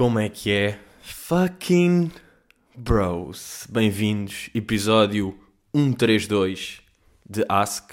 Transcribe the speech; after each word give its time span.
Como 0.00 0.18
é 0.18 0.30
que 0.30 0.50
é? 0.50 0.80
Fucking 1.02 2.10
bros. 2.74 3.66
Bem-vindos, 3.68 4.48
episódio 4.54 5.38
132 5.76 6.80
de 7.28 7.44
Ask, 7.46 7.90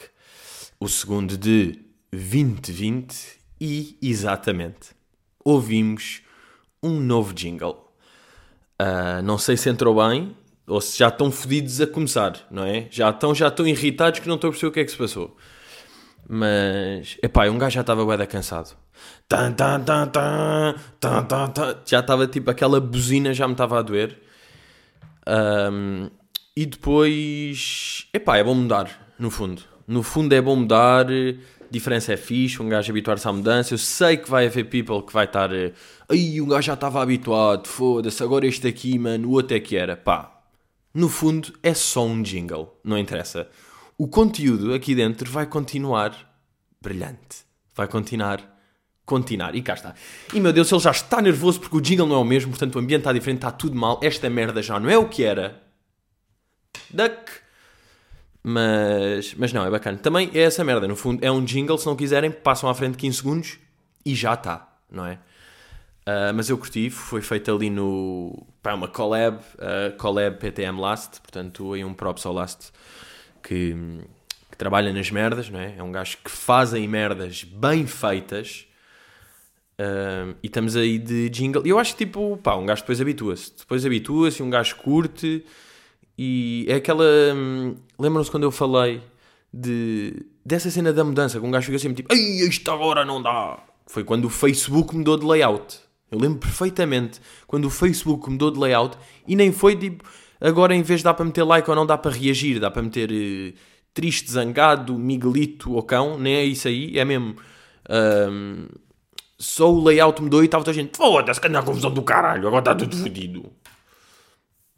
o 0.80 0.88
segundo 0.88 1.38
de 1.38 1.82
2020 2.14 3.38
e, 3.60 3.98
exatamente, 4.02 4.92
ouvimos 5.44 6.22
um 6.82 6.98
novo 7.02 7.34
jingle. 7.34 7.92
Ah, 8.80 9.22
não 9.22 9.38
sei 9.38 9.58
se 9.58 9.68
entrou 9.68 9.96
bem 9.96 10.34
ou 10.66 10.80
se 10.80 10.98
já 10.98 11.10
estão 11.10 11.30
fodidos 11.30 11.82
a 11.82 11.88
começar, 11.88 12.48
não 12.50 12.64
é? 12.64 12.88
Já 12.90 13.10
estão, 13.10 13.36
já 13.36 13.50
estão 13.50 13.68
irritados 13.68 14.22
que 14.22 14.30
não 14.30 14.36
estou 14.36 14.48
a 14.48 14.52
perceber 14.52 14.70
o 14.70 14.72
que 14.72 14.80
é 14.80 14.86
que 14.86 14.92
se 14.92 14.98
passou. 14.98 15.36
Mas, 16.30 17.18
epá, 17.24 17.48
um 17.48 17.58
gajo 17.58 17.76
já 17.76 17.82
estava 17.82 18.04
bué 18.04 18.26
cansado. 18.26 18.76
Tan, 19.30 19.54
tan, 19.54 19.82
tan, 19.82 20.08
tan, 20.08 20.76
tan, 21.00 21.26
tan, 21.26 21.50
tan. 21.52 21.76
Já 21.86 22.02
estava 22.02 22.28
tipo, 22.28 22.52
aquela 22.52 22.82
buzina 22.82 23.34
já 23.34 23.48
me 23.48 23.54
estava 23.54 23.80
a 23.80 23.82
doer. 23.82 24.20
Ahm, 25.26 26.10
e 26.56 26.66
depois, 26.66 28.08
epá, 28.14 28.38
é 28.38 28.44
bom 28.44 28.56
mudar, 28.56 29.14
no 29.18 29.30
fundo. 29.32 29.62
No 29.88 30.04
fundo 30.04 30.34
é 30.34 30.42
bom 30.42 30.56
mudar, 30.58 31.06
diferença 31.72 32.14
é 32.14 32.18
fixe, 32.18 32.62
um 32.62 32.68
gajo 32.68 32.92
habituar-se 32.92 33.28
à 33.28 33.32
mudança. 33.32 33.74
Eu 33.74 33.78
sei 33.78 34.18
que 34.18 34.30
vai 34.30 34.48
haver 34.48 34.66
people 34.66 35.02
que 35.04 35.14
vai 35.14 35.26
estar, 35.26 35.54
eh, 35.54 35.72
ai, 36.10 36.42
um 36.42 36.48
gajo 36.48 36.68
já 36.68 36.74
estava 36.74 37.02
habituado, 37.02 37.68
foda-se, 37.68 38.22
agora 38.22 38.46
este 38.46 38.68
aqui, 38.68 39.00
mano, 39.00 39.30
o 39.30 39.32
outro 39.32 39.56
é 39.56 39.60
que 39.60 39.78
era. 39.78 39.96
Pá, 39.96 40.42
no 40.94 41.08
fundo 41.08 41.54
é 41.64 41.74
só 41.74 42.06
um 42.06 42.22
jingle, 42.22 42.80
não 42.84 42.98
interessa. 42.98 43.48
O 43.98 44.08
conteúdo 44.08 44.74
aqui 44.74 44.94
dentro 44.94 45.30
vai 45.32 45.46
continuar 45.46 46.14
brilhante. 46.82 47.46
Vai 47.74 47.88
continuar, 47.88 48.60
continuar. 49.06 49.56
E 49.56 49.62
cá 49.62 49.74
está. 49.74 49.96
E 50.34 50.40
meu 50.40 50.54
Deus, 50.54 50.72
ele 50.72 50.82
já 50.82 50.92
está 50.92 51.22
nervoso 51.22 51.60
porque 51.60 51.78
o 51.78 51.82
jingle 51.82 52.08
não 52.08 52.16
é 52.16 52.20
o 52.20 52.24
mesmo, 52.24 52.52
portanto 52.52 52.76
o 52.76 52.80
ambiente 52.80 53.02
está 53.02 53.14
diferente, 53.14 53.40
está 53.40 53.52
tudo 53.52 53.76
mal. 53.76 54.00
Esta 54.04 54.30
merda 54.30 54.62
já 54.62 54.80
não 54.80 54.90
é 54.90 54.98
o 54.98 55.10
que 55.10 55.24
era. 55.24 55.62
Duck. 56.92 57.32
Mas, 58.44 59.34
mas 59.34 59.52
não, 59.52 59.66
é 59.66 59.70
bacana. 59.70 59.98
Também 59.98 60.30
é 60.34 60.42
essa 60.42 60.64
merda, 60.64 60.88
no 60.88 60.96
fundo, 60.96 61.24
é 61.24 61.32
um 61.32 61.44
jingle, 61.44 61.78
se 61.78 61.86
não 61.86 61.96
quiserem, 61.96 62.32
passam 62.32 62.70
à 62.70 62.74
frente 62.74 62.98
15 62.98 63.18
segundos 63.18 63.58
e 64.06 64.16
já 64.16 64.36
está, 64.36 64.78
não 64.90 65.06
é? 65.06 65.20
Uh, 66.08 66.32
mas 66.34 66.50
eu 66.50 66.58
curti, 66.58 66.90
foi 66.90 67.22
feito 67.22 67.54
ali 67.54 67.70
no. 67.70 68.48
Pá, 68.64 68.74
uma 68.74 68.88
collab, 68.88 69.40
uh, 69.56 69.98
collab 69.98 70.38
PTM 70.38 70.80
Last, 70.80 71.20
portanto, 71.20 71.74
aí 71.74 71.84
um 71.84 71.94
props 71.94 72.26
ao 72.26 72.32
Last 72.32 72.72
que, 73.48 73.74
que 74.52 74.58
trabalha 74.58 74.92
nas 74.92 75.10
merdas, 75.10 75.50
não 75.50 75.60
é? 75.60 75.76
É 75.78 75.84
um 75.84 75.92
gajo 75.92 76.18
que 76.24 76.30
fazem 76.30 76.86
merdas 76.88 77.46
bem 77.46 77.88
feitas 77.88 78.68
e 80.44 80.48
estamos 80.48 80.76
aí 80.76 80.98
de 80.98 81.30
jingle. 81.30 81.66
Eu 81.66 81.80
acho 81.80 81.96
que, 81.96 82.06
tipo, 82.06 82.38
pá, 82.38 82.56
um 82.56 82.66
gajo 82.66 82.82
depois 82.82 83.00
habitua-se, 83.00 83.54
depois 83.58 83.86
habitua-se, 83.86 84.44
um 84.44 84.50
gajo 84.50 84.76
curte 84.78 85.46
e 86.18 86.66
é 86.68 86.76
aquela. 86.76 87.06
hum, 87.34 87.76
Lembram-se 87.98 88.30
quando 88.30 88.44
eu 88.44 88.52
falei 88.52 89.02
de, 89.54 90.26
dessa 90.46 90.70
cena 90.70 90.92
da 90.92 91.04
mudança, 91.04 91.40
que 91.40 91.46
um 91.46 91.52
gajo 91.52 91.68
fica 91.68 91.80
sempre 91.80 91.98
tipo, 91.98 92.14
ai, 92.14 92.20
isto 92.20 92.70
agora 92.70 93.06
não 93.06 93.22
dá. 93.22 93.64
Foi 93.86 94.04
quando 94.04 94.26
o 94.26 94.30
Facebook 94.30 94.96
mudou 94.96 95.18
de 95.18 95.26
layout. 95.26 95.80
Eu 96.10 96.20
lembro 96.20 96.40
perfeitamente 96.40 97.22
quando 97.46 97.66
o 97.66 97.70
Facebook 97.70 98.30
mudou 98.30 98.50
de 98.50 98.60
layout 98.60 98.98
e 99.28 99.36
nem 99.36 99.52
foi 99.52 99.76
tipo, 99.76 100.04
agora 100.40 100.76
em 100.76 100.82
vez 100.82 101.00
de 101.02 101.06
dar 101.06 101.14
para 101.14 101.26
meter 101.26 101.44
like 101.44 101.70
ou 101.70 101.76
não 101.76 101.86
dá 101.86 101.98
para 101.98 102.12
reagir, 102.12 102.60
dá 102.60 102.72
para 102.72 102.82
meter 102.82 103.12
eh, 103.12 103.54
triste, 103.94 104.32
zangado, 104.32 104.98
miguelito 104.98 105.74
ou 105.74 105.84
cão, 105.84 106.20
nem 106.20 106.36
é 106.36 106.44
isso 106.44 106.68
aí, 106.68 106.98
é 106.98 107.06
mesmo. 107.06 107.36
hum, 108.30 108.68
só 109.40 109.72
o 109.72 109.84
layout 109.84 110.22
mudou 110.22 110.42
e 110.42 110.46
estava 110.46 110.64
toda 110.64 110.72
a 110.72 110.82
gente, 110.82 110.98
foda-se, 110.98 111.40
que 111.40 111.48
a 111.48 111.62
confusão 111.62 111.92
do 111.92 112.02
caralho, 112.02 112.48
agora 112.48 112.62
está 112.62 112.76
tudo 112.76 112.98
fodido. 112.98 113.52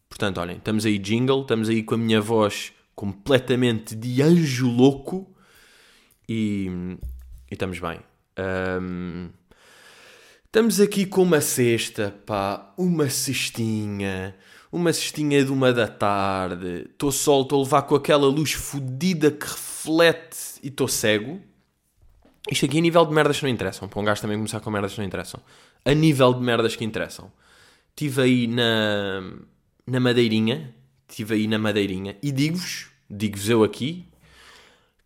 Portanto, 0.09 0.39
olhem, 0.41 0.57
estamos 0.57 0.85
aí 0.85 0.97
jingle, 0.97 1.41
estamos 1.41 1.69
aí 1.69 1.81
com 1.81 1.95
a 1.95 1.97
minha 1.97 2.19
voz 2.19 2.73
completamente 2.93 3.95
de 3.95 4.21
anjo 4.21 4.67
louco 4.67 5.33
e, 6.27 6.67
e 7.49 7.53
estamos 7.53 7.79
bem. 7.79 8.01
Ahm, 8.35 9.29
estamos 10.45 10.81
aqui 10.81 11.05
com 11.05 11.23
uma 11.23 11.39
cesta, 11.39 12.13
pá, 12.25 12.73
uma 12.77 13.09
cestinha, 13.09 14.35
uma 14.71 14.93
cestinha 14.93 15.43
de 15.43 15.51
uma 15.51 15.73
da 15.73 15.87
tarde. 15.87 16.87
Estou 16.91 17.11
sol, 17.11 17.41
estou 17.41 17.59
a 17.59 17.63
levar 17.63 17.81
com 17.83 17.95
aquela 17.95 18.27
luz 18.27 18.53
fodida 18.53 19.31
que 19.31 19.45
reflete 19.45 20.59
e 20.63 20.67
estou 20.67 20.87
cego. 20.87 21.41
Isto 22.49 22.65
aqui 22.65 22.77
a 22.77 22.81
nível 22.81 23.05
de 23.05 23.13
merdas 23.13 23.37
que 23.37 23.43
não 23.43 23.49
interessam. 23.49 23.87
Para 23.87 23.99
um 23.99 24.03
gajo 24.03 24.21
também 24.21 24.37
começar 24.37 24.59
com 24.59 24.69
merdas 24.69 24.93
que 24.93 24.99
não 24.99 25.05
interessam. 25.05 25.39
A 25.83 25.93
nível 25.93 26.33
de 26.33 26.41
merdas 26.41 26.75
que 26.75 26.85
interessam. 26.85 27.31
Estive 27.89 28.21
aí 28.21 28.47
na, 28.47 29.21
na 29.85 29.99
Madeirinha. 29.99 30.73
Estive 31.07 31.35
aí 31.35 31.47
na 31.47 31.57
Madeirinha. 31.57 32.17
E 32.21 32.31
digo-vos, 32.31 32.87
digo-vos 33.09 33.49
eu 33.49 33.63
aqui, 33.63 34.07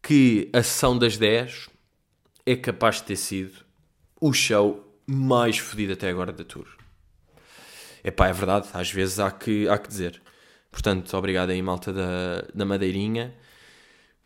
que 0.02 0.50
a 0.54 0.62
sessão 0.62 0.98
das 0.98 1.18
10 1.18 1.70
é 2.46 2.56
capaz 2.56 2.98
de 2.98 3.04
ter 3.04 3.16
sido 3.16 3.64
o 4.20 4.34
show 4.34 4.94
mais 5.08 5.58
fodido 5.58 5.94
até 5.94 6.10
agora 6.10 6.32
da 6.32 6.44
tour. 6.44 6.83
Epá, 8.04 8.28
é 8.28 8.34
verdade. 8.34 8.68
Às 8.74 8.92
vezes 8.92 9.20
há 9.20 9.32
que, 9.32 9.68
há 9.68 9.78
que 9.78 9.88
dizer. 9.88 10.22
Portanto, 10.72 11.16
obrigado 11.16 11.52
aí, 11.52 11.62
malta 11.62 11.94
da, 11.94 12.46
da 12.54 12.66
Madeirinha 12.66 13.34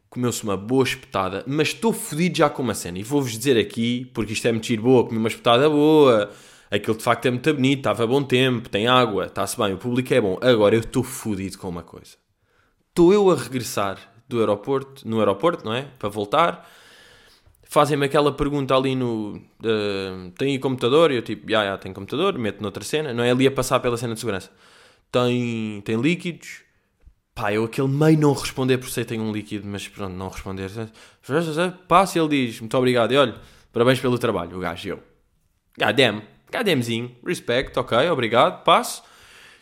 comeu-se 0.09 0.43
uma 0.43 0.57
boa 0.57 0.83
espetada, 0.83 1.43
mas 1.45 1.69
estou 1.69 1.93
fodido 1.93 2.37
já 2.37 2.49
com 2.49 2.63
uma 2.63 2.73
cena. 2.73 2.99
E 2.99 3.03
vou-vos 3.03 3.37
dizer 3.37 3.57
aqui, 3.57 4.09
porque 4.13 4.33
isto 4.33 4.47
é 4.47 4.51
muito 4.51 4.81
boa, 4.81 5.05
comi 5.05 5.17
uma 5.17 5.27
espetada 5.27 5.69
boa, 5.69 6.31
aquilo 6.71 6.97
de 6.97 7.03
facto 7.03 7.25
é 7.25 7.31
muito 7.31 7.53
bonito, 7.53 7.79
estava 7.79 8.07
bom 8.07 8.23
tempo, 8.23 8.69
tem 8.69 8.87
água, 8.87 9.25
está-se 9.25 9.57
bem, 9.57 9.73
o 9.73 9.77
público 9.77 10.13
é 10.13 10.21
bom. 10.21 10.39
Agora 10.41 10.75
eu 10.75 10.81
estou 10.81 11.03
fodido 11.03 11.57
com 11.57 11.69
uma 11.69 11.83
coisa. 11.83 12.15
Estou 12.89 13.13
eu 13.13 13.29
a 13.29 13.35
regressar 13.35 13.99
do 14.27 14.39
aeroporto, 14.39 15.07
no 15.07 15.19
aeroporto, 15.19 15.65
não 15.65 15.73
é? 15.73 15.83
Para 15.99 16.09
voltar. 16.09 16.67
Fazem-me 17.69 18.05
aquela 18.05 18.31
pergunta 18.31 18.75
ali 18.75 18.95
no. 18.95 19.41
eh, 19.63 20.31
tem 20.37 20.53
aí 20.53 20.59
computador? 20.59 21.11
E 21.11 21.17
eu 21.17 21.21
tipo, 21.21 21.49
já, 21.49 21.65
já, 21.65 21.77
tem 21.77 21.91
computador, 21.91 22.37
meto 22.37 22.61
noutra 22.61 22.83
cena. 22.83 23.13
Não 23.13 23.23
é 23.23 23.31
ali 23.31 23.45
a 23.45 23.51
passar 23.51 23.79
pela 23.81 23.97
cena 23.97 24.13
de 24.13 24.19
segurança. 24.19 24.49
Tem, 25.11 25.81
tem 25.81 25.99
líquidos. 25.99 26.61
Pá, 27.35 27.53
eu 27.53 27.65
aquele 27.65 27.87
meio 27.89 28.17
não 28.17 28.33
responder 28.33 28.77
por 28.77 28.89
sei 28.89 29.05
tenho 29.05 29.21
um 29.21 29.31
líquido, 29.31 29.67
mas 29.67 29.87
pronto, 29.87 30.13
não 30.13 30.29
responder. 30.29 30.71
Passa 31.87 32.17
ele 32.19 32.29
diz, 32.29 32.59
muito 32.61 32.75
obrigado. 32.77 33.11
E 33.11 33.17
olha, 33.17 33.35
parabéns 33.71 33.99
pelo 33.99 34.17
trabalho, 34.17 34.57
o 34.57 34.59
gajo 34.59 34.89
eu. 34.89 35.03
Goddamn, 35.77 36.23
goddamnzinho, 36.51 37.15
respect, 37.23 37.77
ok, 37.77 38.09
obrigado, 38.09 38.63
passo. 38.63 39.03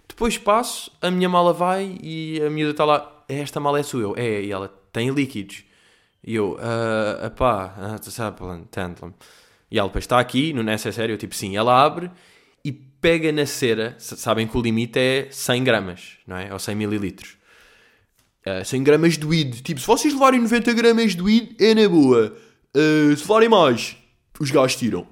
Depois 0.07 0.37
passo, 0.37 0.89
a 1.01 1.11
minha 1.11 1.27
mala 1.27 1.51
vai 1.51 1.97
e 2.01 2.41
a 2.41 2.49
miúda 2.49 2.72
está 2.72 2.85
lá, 2.85 3.25
esta 3.27 3.59
mala 3.59 3.79
é 3.79 3.83
sua, 3.83 4.01
eu, 4.01 4.16
é, 4.16 4.43
e 4.43 4.51
ela 4.51 4.69
tem 4.93 5.09
líquidos. 5.09 5.66
E 6.25 6.34
eu, 6.36 6.58
ah, 6.59 7.30
pá, 7.30 7.75
ah, 7.78 8.00
tanto. 8.72 9.13
E 9.69 9.78
ela 9.78 9.88
depois 9.88 10.06
está 10.06 10.19
aqui, 10.19 10.53
no 10.53 10.63
necessário, 10.63 11.13
eu 11.13 11.18
tipo, 11.18 11.36
sim, 11.36 11.56
ela 11.56 11.84
abre 11.84 12.09
e 12.63 12.72
pega 12.72 13.31
na 13.31 13.46
cera, 13.46 13.96
sabem 14.00 14.47
que 14.47 14.58
o 14.58 14.62
limite 14.62 14.97
é 14.97 15.28
100 15.30 15.64
gramas, 15.64 16.18
não 16.25 16.38
é? 16.38 16.52
Ou 16.52 16.58
100 16.58 16.75
mililitros. 16.75 17.38
Uh, 18.46 18.66
100 18.66 18.84
gramas 18.84 19.18
de 19.18 19.25
weed. 19.25 19.62
Tipo, 19.62 19.80
se 19.80 19.85
vocês 19.85 20.14
levarem 20.14 20.40
90 20.41 20.74
gramas 20.74 21.16
de 21.16 21.22
weed, 21.22 21.56
é 21.59 21.75
na 21.75 21.88
boa. 21.88 22.35
Uh, 22.75 23.16
se 23.16 23.22
levarem 23.22 23.50
mais, 23.50 23.96
os 24.40 24.50
gajos 24.50 24.75
tiram. 24.78 25.08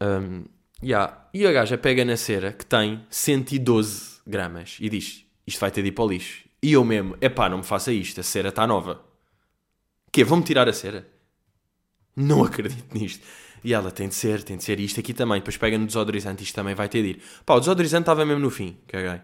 Um, 0.00 0.44
yeah. 0.82 1.26
E 1.34 1.46
a 1.46 1.52
gaja 1.52 1.76
pega 1.76 2.04
na 2.04 2.16
cera 2.16 2.52
que 2.52 2.64
tem 2.64 3.04
112 3.10 4.20
gramas 4.26 4.76
e 4.80 4.88
diz: 4.88 5.24
Isto 5.46 5.60
vai 5.60 5.70
ter 5.70 5.82
de 5.82 5.88
ir 5.88 5.92
para 5.92 6.04
o 6.04 6.08
lixo. 6.08 6.44
E 6.62 6.72
eu 6.72 6.84
mesmo: 6.84 7.16
Epá, 7.20 7.48
não 7.48 7.58
me 7.58 7.64
faça 7.64 7.92
isto, 7.92 8.20
a 8.20 8.22
cera 8.22 8.48
está 8.48 8.66
nova. 8.66 9.02
Quê? 10.12 10.22
Vão-me 10.22 10.44
tirar 10.44 10.68
a 10.68 10.72
cera? 10.72 11.08
Não 12.14 12.44
acredito 12.44 12.84
nisto. 12.92 13.26
E 13.64 13.72
ela 13.72 13.90
tem 13.90 14.08
de 14.08 14.14
ser, 14.14 14.42
tem 14.42 14.56
de 14.56 14.64
ser. 14.64 14.78
E 14.78 14.84
isto 14.84 15.00
aqui 15.00 15.14
também. 15.14 15.38
Depois 15.38 15.56
pega 15.56 15.78
no 15.78 15.86
desodorizante, 15.86 16.42
isto 16.42 16.54
também 16.54 16.74
vai 16.74 16.88
ter 16.88 17.02
de 17.02 17.08
ir. 17.10 17.22
Pá, 17.46 17.54
o 17.54 17.60
desodorizante 17.60 18.02
estava 18.02 18.24
mesmo 18.26 18.42
no 18.42 18.50
fim. 18.50 18.76
Caguei. 18.86 19.20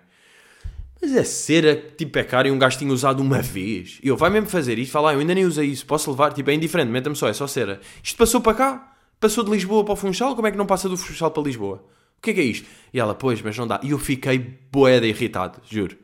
Mas 1.01 1.17
a 1.17 1.25
cera, 1.25 1.77
tipo, 1.97 2.19
é 2.19 2.25
caro 2.25 2.49
e 2.49 2.51
um 2.51 2.59
gajo 2.59 2.79
tinha 2.79 2.93
usado 2.93 3.21
uma 3.21 3.41
vez. 3.41 4.01
E 4.03 4.09
eu, 4.09 4.17
vai 4.17 4.31
mesmo 4.31 4.49
fazer 4.49 4.79
isto? 4.79 4.91
Fala, 4.91 5.11
ah, 5.11 5.15
eu 5.15 5.21
ainda 5.21 5.35
nem 5.35 5.45
usei 5.45 5.69
isso, 5.69 5.87
posso 5.87 6.11
levar? 6.11 6.33
Tipo, 6.33 6.51
é 6.51 6.55
indiferente, 6.55 6.91
meta-me 6.91 7.15
só, 7.15 7.29
é 7.29 7.33
só 7.33 7.47
cera. 7.47 7.81
Isto 8.03 8.17
passou 8.17 8.41
para 8.41 8.55
cá? 8.55 8.97
Passou 9.21 9.45
de 9.45 9.51
Lisboa 9.51 9.85
para 9.85 9.93
o 9.93 9.97
Funchal? 9.97 10.35
Como 10.35 10.47
é 10.47 10.51
que 10.51 10.57
não 10.57 10.67
passa 10.67 10.89
do 10.89 10.97
Funchal 10.97 11.31
para 11.31 11.43
Lisboa? 11.43 11.85
O 12.19 12.21
que 12.23 12.31
é 12.31 12.35
que 12.35 12.41
é 12.41 12.45
isto? 12.45 12.67
E 12.93 12.99
ela, 12.99 13.15
pois, 13.15 13.41
mas 13.43 13.57
não 13.57 13.67
dá. 13.67 13.81
E 13.83 13.91
eu 13.91 13.99
fiquei 13.99 14.39
boeda 14.73 15.07
irritado, 15.07 15.61
juro. 15.69 15.97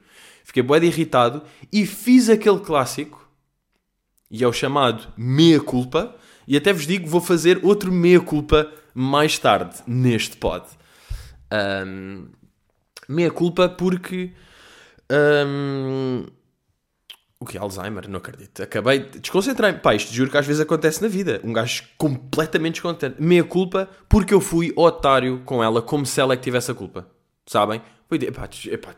Fiquei 0.44 0.62
boeda 0.62 0.86
irritado 0.86 1.42
e 1.72 1.86
fiz 1.86 2.28
aquele 2.28 2.60
clássico, 2.60 3.23
e 4.36 4.42
é 4.42 4.48
o 4.48 4.52
chamado 4.52 5.06
meia-culpa, 5.16 6.12
e 6.46 6.56
até 6.56 6.72
vos 6.72 6.88
digo, 6.88 7.08
vou 7.08 7.20
fazer 7.20 7.60
outro 7.62 7.92
meia-culpa 7.92 8.68
mais 8.92 9.38
tarde, 9.38 9.76
neste 9.86 10.36
pod. 10.36 10.66
Ahm, 11.52 12.26
meia-culpa 13.08 13.68
porque... 13.68 14.32
Hum, 15.08 16.26
O 17.38 17.46
que? 17.46 17.56
Alzheimer? 17.56 18.08
Não 18.08 18.18
acredito. 18.18 18.60
Acabei. 18.62 19.00
Desconcentrei-me. 19.00 19.78
Pá, 19.78 19.94
isto 19.94 20.12
juro 20.12 20.30
que 20.30 20.38
às 20.38 20.46
vezes 20.46 20.60
acontece 20.60 21.00
na 21.00 21.08
vida. 21.08 21.40
Um 21.44 21.52
gajo 21.52 21.84
completamente 21.96 22.74
descontente. 22.74 23.16
Meia 23.20 23.44
culpa 23.44 23.88
porque 24.08 24.34
eu 24.34 24.40
fui 24.40 24.72
otário 24.74 25.42
com 25.44 25.62
ela, 25.62 25.80
como 25.80 26.04
se 26.06 26.20
ela 26.20 26.32
é 26.32 26.36
que 26.36 26.42
tivesse 26.42 26.70
a 26.72 26.74
culpa. 26.74 27.06
Sabem? 27.46 27.80
Foi 28.08 28.18
de. 28.18 28.26
Epá, 28.26 28.48
epá. 28.66 28.94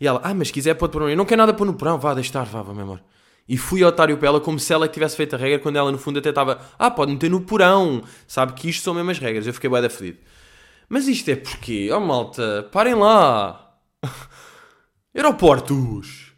E 0.00 0.06
ela, 0.06 0.20
ah, 0.24 0.34
mas 0.34 0.48
se 0.48 0.54
quiser 0.54 0.74
pode 0.74 0.92
pôr 0.92 1.00
no 1.00 1.04
porão. 1.06 1.16
Não 1.16 1.24
quer 1.24 1.36
nada 1.36 1.52
pôr 1.54 1.66
no 1.66 1.74
porão. 1.74 1.98
Vá, 1.98 2.14
deixa 2.14 2.30
estar, 2.30 2.44
vá, 2.44 2.62
vá, 2.62 2.72
meu 2.72 2.82
amor. 2.82 3.00
E 3.48 3.56
fui 3.56 3.84
otário 3.84 4.16
para 4.18 4.28
ela 4.28 4.40
como 4.40 4.58
se 4.58 4.72
ela 4.72 4.88
tivesse 4.88 5.16
feito 5.16 5.36
a 5.36 5.38
regra 5.38 5.60
quando 5.60 5.76
ela 5.76 5.92
no 5.92 5.98
fundo 5.98 6.18
até 6.18 6.30
estava, 6.30 6.60
ah, 6.78 6.90
pode 6.90 7.12
meter 7.12 7.30
no 7.30 7.40
porão. 7.40 8.02
Sabe 8.26 8.54
que 8.54 8.68
isto 8.68 8.82
são 8.82 8.94
mesmo 8.94 9.10
as 9.10 9.18
regras. 9.18 9.46
Eu 9.46 9.54
fiquei 9.54 9.70
bué 9.70 9.80
da 9.80 9.88
fedido. 9.88 10.18
Mas 10.88 11.06
isto 11.06 11.28
é 11.30 11.36
porque, 11.36 11.90
oh 11.92 12.00
malta, 12.00 12.68
parem 12.72 12.94
lá. 12.94 13.78
Aeroportos. 15.14 16.32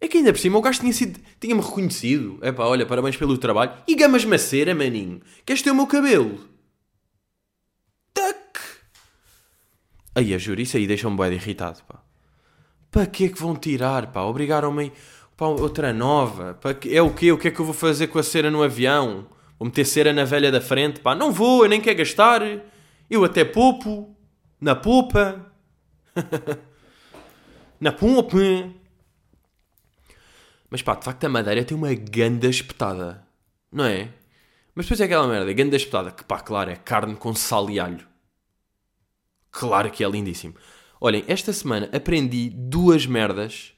É 0.00 0.06
que 0.06 0.18
ainda 0.18 0.32
por 0.32 0.38
cima 0.38 0.58
o 0.58 0.62
gajo 0.62 0.80
tinha 0.80 0.92
sido, 0.92 1.20
tinha-me 1.40 1.60
reconhecido. 1.60 2.38
É 2.40 2.52
pá, 2.52 2.64
olha, 2.64 2.86
parabéns 2.86 3.16
pelo 3.16 3.36
trabalho. 3.36 3.72
E 3.86 3.94
gamas 3.94 4.24
macera, 4.24 4.74
maninho. 4.74 5.20
Queres 5.44 5.62
ter 5.62 5.70
o 5.70 5.74
meu 5.74 5.86
cabelo? 5.86 6.38
Tac! 8.14 8.60
Aí, 10.14 10.32
a 10.32 10.38
juro, 10.38 10.60
isso 10.60 10.76
aí 10.76 10.86
deixa-me 10.86 11.16
bué 11.16 11.30
de 11.30 11.36
irritado, 11.36 11.82
pá. 11.84 12.02
Para 12.90 13.06
que 13.06 13.24
é 13.24 13.28
que 13.28 13.40
vão 13.40 13.56
tirar, 13.56 14.12
pá? 14.12 14.22
Obrigaram-me 14.22 14.92
para 15.38 15.46
outra 15.46 15.92
nova. 15.92 16.54
Para. 16.54 16.76
É 16.90 17.00
o 17.00 17.14
quê? 17.14 17.30
O 17.30 17.38
que 17.38 17.46
é 17.46 17.50
que 17.52 17.60
eu 17.60 17.64
vou 17.64 17.72
fazer 17.72 18.08
com 18.08 18.18
a 18.18 18.22
cera 18.24 18.50
no 18.50 18.60
avião? 18.60 19.28
Vou 19.56 19.66
meter 19.66 19.84
cera 19.84 20.12
na 20.12 20.24
velha 20.24 20.50
da 20.50 20.60
frente, 20.60 21.00
pá? 21.00 21.14
Não 21.14 21.32
vou, 21.32 21.64
eu 21.64 21.68
nem 21.68 21.80
quero 21.80 21.98
gastar. 21.98 22.42
Eu 23.08 23.24
até 23.24 23.44
poupo. 23.44 24.16
Na 24.60 24.74
popa. 24.74 25.46
na 27.80 27.92
pompa. 27.92 28.36
Mas 30.68 30.82
pá, 30.82 30.96
de 30.96 31.04
facto 31.04 31.24
a 31.24 31.28
madeira 31.28 31.64
tem 31.64 31.76
uma 31.76 31.94
ganda 31.94 32.48
espetada. 32.48 33.24
Não 33.70 33.84
é? 33.84 34.10
Mas 34.74 34.86
depois 34.86 35.00
é 35.00 35.04
aquela 35.04 35.28
merda, 35.28 35.52
ganda 35.52 35.76
espetada, 35.76 36.10
que 36.10 36.24
pá, 36.24 36.40
claro, 36.40 36.70
é 36.70 36.76
carne 36.76 37.14
com 37.14 37.32
sal 37.34 37.70
e 37.70 37.78
alho. 37.78 38.06
Claro 39.50 39.90
que 39.90 40.04
é 40.04 40.08
lindíssimo. 40.08 40.54
Olhem, 41.00 41.24
esta 41.28 41.52
semana 41.52 41.88
aprendi 41.92 42.50
duas 42.50 43.06
merdas 43.06 43.77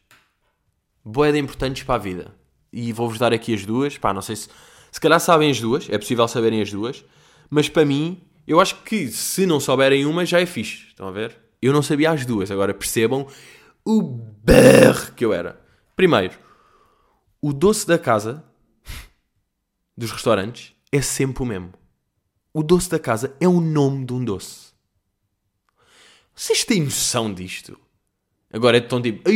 boeda 1.10 1.38
importantes 1.38 1.82
para 1.82 1.96
a 1.96 1.98
vida. 1.98 2.34
E 2.72 2.92
vou-vos 2.92 3.18
dar 3.18 3.32
aqui 3.32 3.52
as 3.52 3.66
duas. 3.66 3.98
Pá, 3.98 4.14
não 4.14 4.22
sei 4.22 4.36
se... 4.36 4.48
Se 4.92 5.00
calhar 5.00 5.20
sabem 5.20 5.50
as 5.50 5.60
duas, 5.60 5.88
é 5.88 5.98
possível 5.98 6.26
saberem 6.26 6.60
as 6.60 6.70
duas. 6.70 7.04
Mas 7.48 7.68
para 7.68 7.84
mim, 7.84 8.20
eu 8.46 8.60
acho 8.60 8.82
que 8.82 9.08
se 9.08 9.46
não 9.46 9.60
souberem 9.60 10.04
uma, 10.04 10.26
já 10.26 10.40
é 10.40 10.46
fixe. 10.46 10.88
Estão 10.88 11.08
a 11.08 11.12
ver? 11.12 11.36
Eu 11.62 11.72
não 11.72 11.82
sabia 11.82 12.10
as 12.10 12.26
duas. 12.26 12.50
Agora 12.50 12.74
percebam 12.74 13.26
o 13.84 14.02
berro 14.02 15.12
que 15.14 15.24
eu 15.24 15.32
era. 15.32 15.60
Primeiro, 15.94 16.38
o 17.40 17.52
doce 17.52 17.86
da 17.86 17.98
casa 17.98 18.44
dos 19.96 20.10
restaurantes 20.10 20.74
é 20.90 21.00
sempre 21.00 21.42
o 21.42 21.46
mesmo. 21.46 21.72
O 22.52 22.62
doce 22.62 22.90
da 22.90 22.98
casa 22.98 23.36
é 23.38 23.46
o 23.46 23.60
nome 23.60 24.04
de 24.04 24.12
um 24.12 24.24
doce. 24.24 24.70
Vocês 26.34 26.64
têm 26.64 26.82
noção 26.82 27.32
disto? 27.32 27.78
Agora 28.52 28.78
é 28.78 28.80
tão 28.80 29.00
tipo, 29.00 29.28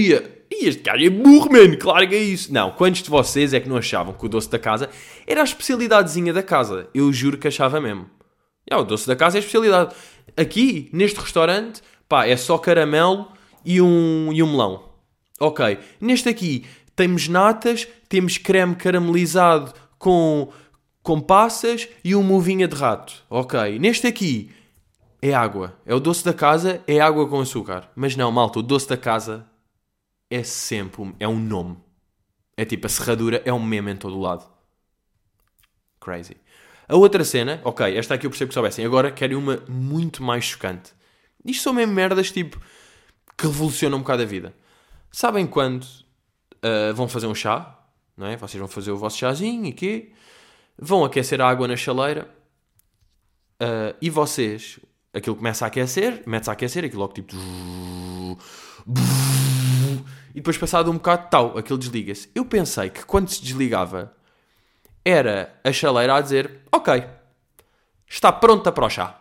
este 0.62 0.82
cara 0.82 1.04
é 1.04 1.10
burro, 1.10 1.50
mano, 1.50 1.76
claro 1.78 2.08
que 2.08 2.14
é 2.14 2.22
isso. 2.22 2.52
Não, 2.52 2.70
quantos 2.70 3.02
de 3.02 3.10
vocês 3.10 3.52
é 3.52 3.60
que 3.60 3.68
não 3.68 3.76
achavam 3.76 4.12
que 4.12 4.24
o 4.24 4.28
doce 4.28 4.50
da 4.50 4.58
casa 4.58 4.90
era 5.26 5.40
a 5.40 5.44
especialidadezinha 5.44 6.32
da 6.32 6.42
casa? 6.42 6.88
Eu 6.94 7.12
juro 7.12 7.38
que 7.38 7.48
achava 7.48 7.80
mesmo. 7.80 8.08
É, 8.70 8.76
o 8.76 8.84
doce 8.84 9.06
da 9.06 9.16
casa 9.16 9.36
é 9.36 9.38
a 9.38 9.40
especialidade. 9.40 9.94
Aqui, 10.36 10.88
neste 10.92 11.20
restaurante, 11.20 11.82
pá, 12.08 12.26
é 12.26 12.36
só 12.36 12.58
caramelo 12.58 13.28
e 13.64 13.80
um, 13.80 14.30
e 14.32 14.42
um 14.42 14.50
melão. 14.50 14.84
Ok. 15.40 15.78
Neste 16.00 16.28
aqui, 16.28 16.64
temos 16.94 17.28
natas, 17.28 17.86
temos 18.08 18.38
creme 18.38 18.74
caramelizado 18.74 19.72
com, 19.98 20.50
com 21.02 21.20
passas 21.20 21.88
e 22.04 22.14
uma 22.14 22.24
movinha 22.24 22.68
de 22.68 22.76
rato. 22.76 23.14
Ok. 23.28 23.78
Neste 23.78 24.06
aqui, 24.06 24.50
é 25.20 25.32
água. 25.32 25.76
É 25.86 25.94
o 25.94 26.00
doce 26.00 26.24
da 26.24 26.32
casa, 26.32 26.82
é 26.86 27.00
água 27.00 27.28
com 27.28 27.40
açúcar. 27.40 27.90
Mas 27.96 28.16
não, 28.16 28.30
malta, 28.30 28.58
o 28.58 28.62
doce 28.62 28.88
da 28.88 28.96
casa 28.96 29.46
é 30.30 30.42
sempre, 30.42 31.14
é 31.18 31.28
um 31.28 31.38
nome. 31.38 31.76
É 32.56 32.64
tipo, 32.64 32.86
a 32.86 32.90
serradura 32.90 33.42
é 33.44 33.52
um 33.52 33.62
meme 33.62 33.92
em 33.92 33.96
todo 33.96 34.16
o 34.16 34.20
lado. 34.20 34.46
Crazy. 36.00 36.36
A 36.86 36.96
outra 36.96 37.24
cena, 37.24 37.60
ok, 37.64 37.96
esta 37.96 38.14
aqui 38.14 38.26
eu 38.26 38.30
percebo 38.30 38.48
que 38.48 38.54
soubessem. 38.54 38.84
Agora 38.84 39.10
quero 39.10 39.38
uma 39.38 39.62
muito 39.68 40.22
mais 40.22 40.44
chocante. 40.44 40.92
Isto 41.44 41.62
são 41.62 41.72
mesmo 41.72 41.94
merdas 41.94 42.30
tipo 42.30 42.60
que 43.36 43.46
revolucionam 43.46 43.98
um 43.98 44.00
bocado 44.02 44.22
a 44.22 44.26
vida. 44.26 44.54
Sabem 45.10 45.46
quando 45.46 45.84
uh, 45.84 46.94
vão 46.94 47.08
fazer 47.08 47.26
um 47.26 47.34
chá? 47.34 47.78
Não 48.16 48.26
é? 48.26 48.36
Vocês 48.36 48.58
vão 48.58 48.68
fazer 48.68 48.90
o 48.90 48.96
vosso 48.96 49.18
chazinho 49.18 49.66
e 49.66 49.72
quê? 49.72 50.12
Vão 50.78 51.04
aquecer 51.04 51.40
a 51.40 51.48
água 51.48 51.66
na 51.66 51.76
chaleira 51.76 52.28
uh, 53.62 53.96
e 54.00 54.10
vocês, 54.10 54.78
aquilo 55.12 55.36
começa 55.36 55.64
a 55.64 55.68
aquecer, 55.68 56.22
mete-se 56.26 56.50
a 56.50 56.52
aquecer, 56.52 56.84
aquilo 56.84 57.00
logo 57.00 57.14
tipo. 57.14 57.36
E 60.34 60.38
depois, 60.38 60.58
passado 60.58 60.90
um 60.90 60.94
bocado, 60.94 61.28
tal, 61.30 61.56
aquilo 61.56 61.78
desliga-se. 61.78 62.28
Eu 62.34 62.44
pensei 62.44 62.90
que 62.90 63.04
quando 63.04 63.28
se 63.28 63.40
desligava 63.40 64.12
era 65.04 65.54
a 65.62 65.72
chaleira 65.72 66.16
a 66.16 66.20
dizer: 66.20 66.62
Ok, 66.72 67.04
está 68.06 68.32
pronta 68.32 68.72
para 68.72 68.86
o 68.86 68.90
chá. 68.90 69.20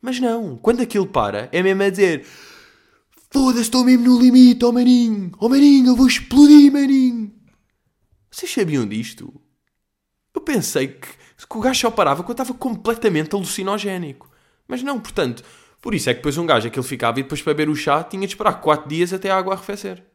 Mas 0.00 0.20
não, 0.20 0.56
quando 0.56 0.80
aquilo 0.80 1.08
para, 1.08 1.48
é 1.50 1.60
mesmo 1.60 1.82
a 1.82 1.90
dizer: 1.90 2.24
Foda-se, 3.30 3.62
estou 3.62 3.84
mesmo 3.84 4.04
no 4.04 4.20
limite, 4.20 4.64
oh 4.64 4.70
maninho, 4.70 5.32
oh 5.40 5.48
maninho, 5.48 5.88
eu 5.88 5.96
vou 5.96 6.06
explodir, 6.06 6.72
maninho. 6.72 7.32
Vocês 8.30 8.52
sabiam 8.52 8.86
disto? 8.86 9.40
Eu 10.32 10.40
pensei 10.40 10.86
que, 10.86 11.08
que 11.08 11.56
o 11.56 11.60
gajo 11.60 11.80
só 11.80 11.90
parava 11.90 12.22
quando 12.22 12.40
estava 12.40 12.56
completamente 12.56 13.34
alucinogénico. 13.34 14.30
Mas 14.68 14.84
não, 14.84 15.00
portanto, 15.00 15.42
por 15.82 15.94
isso 15.94 16.08
é 16.08 16.14
que 16.14 16.18
depois 16.18 16.38
um 16.38 16.46
gajo 16.46 16.68
aquele 16.68 16.86
ficava 16.86 17.18
e 17.18 17.24
depois 17.24 17.42
para 17.42 17.54
beber 17.54 17.68
o 17.68 17.74
chá 17.74 18.04
tinha 18.04 18.24
de 18.24 18.34
esperar 18.34 18.60
4 18.60 18.88
dias 18.88 19.12
até 19.12 19.30
a 19.30 19.36
água 19.36 19.54
arrefecer 19.54 20.07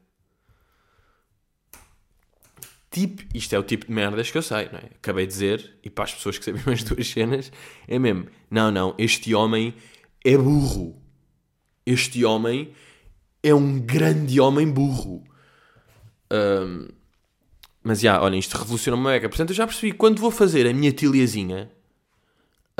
tipo, 2.93 3.23
isto 3.33 3.53
é 3.55 3.59
o 3.59 3.63
tipo 3.63 3.87
de 3.87 3.91
merdas 3.91 4.29
que 4.29 4.37
eu 4.37 4.41
sei, 4.43 4.69
não 4.71 4.77
é? 4.77 4.85
Acabei 4.95 5.25
de 5.25 5.33
dizer, 5.33 5.79
e 5.83 5.89
para 5.89 6.03
as 6.03 6.13
pessoas 6.13 6.37
que 6.37 6.45
sabiam 6.45 6.63
as 6.71 6.83
duas 6.83 7.07
cenas, 7.07 7.51
é 7.87 7.97
mesmo, 7.97 8.27
não, 8.51 8.71
não, 8.71 8.93
este 8.99 9.33
homem 9.33 9.73
é 10.23 10.37
burro. 10.37 10.95
Este 11.85 12.23
homem 12.23 12.71
é 13.41 13.53
um 13.53 13.79
grande 13.79 14.39
homem 14.39 14.71
burro. 14.71 15.23
Um, 16.31 16.87
mas 17.83 17.99
já, 17.99 18.21
olhem, 18.21 18.39
isto 18.39 18.57
revoluciona-me 18.57 19.03
uma 19.03 19.11
beca. 19.11 19.27
Portanto, 19.27 19.49
eu 19.49 19.55
já 19.55 19.65
percebi, 19.65 19.91
quando 19.91 20.21
vou 20.21 20.31
fazer 20.31 20.67
a 20.67 20.73
minha 20.73 20.91
tiliazinha, 20.91 21.69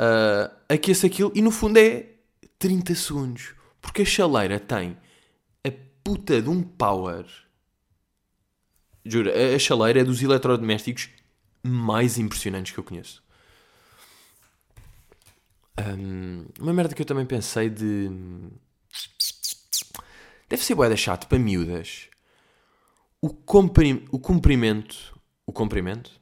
uh, 0.00 0.54
aqueço 0.68 1.04
aquilo 1.04 1.32
e 1.34 1.42
no 1.42 1.50
fundo 1.50 1.76
é 1.76 2.06
30 2.58 2.94
segundos. 2.94 3.54
Porque 3.82 4.02
a 4.02 4.04
chaleira 4.06 4.60
tem 4.60 4.96
a 5.66 5.70
puta 6.02 6.40
de 6.40 6.48
um 6.48 6.62
power 6.62 7.26
Juro, 9.04 9.30
a 9.30 9.58
chaleira 9.58 10.00
é 10.00 10.04
dos 10.04 10.22
eletrodomésticos 10.22 11.10
mais 11.62 12.18
impressionantes 12.18 12.72
que 12.72 12.78
eu 12.78 12.84
conheço. 12.84 13.22
Um, 15.78 16.46
uma 16.58 16.72
merda 16.72 16.94
que 16.94 17.02
eu 17.02 17.06
também 17.06 17.26
pensei 17.26 17.68
de. 17.68 18.10
Deve 20.48 20.64
ser 20.64 20.74
boeda 20.74 20.96
chato 20.96 21.26
para 21.26 21.38
miúdas. 21.38 22.08
O, 23.20 23.28
comprim... 23.28 24.04
o 24.10 24.18
comprimento. 24.18 25.18
O 25.46 25.52
comprimento? 25.52 26.12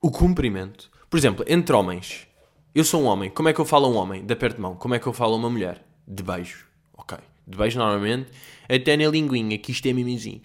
O 0.00 0.10
comprimento. 0.10 0.90
Por 1.10 1.16
exemplo, 1.16 1.44
entre 1.48 1.74
homens. 1.74 2.28
Eu 2.74 2.84
sou 2.84 3.02
um 3.02 3.06
homem. 3.06 3.30
Como 3.30 3.48
é 3.48 3.52
que 3.52 3.60
eu 3.60 3.64
falo 3.64 3.86
a 3.86 3.88
um 3.88 3.96
homem? 3.96 4.24
De 4.24 4.32
aperto 4.32 4.56
de 4.56 4.62
mão. 4.62 4.76
Como 4.76 4.94
é 4.94 4.98
que 4.98 5.06
eu 5.06 5.12
falo 5.12 5.34
a 5.34 5.36
uma 5.36 5.50
mulher? 5.50 5.84
De 6.06 6.22
beijo. 6.22 6.66
Ok. 6.94 7.18
De 7.46 7.58
beijo 7.58 7.78
normalmente. 7.78 8.30
Até 8.68 8.96
na 8.96 9.08
linguinha, 9.08 9.58
que 9.58 9.72
isto 9.72 9.86
é 9.86 9.92
mimizinho. 9.92 10.40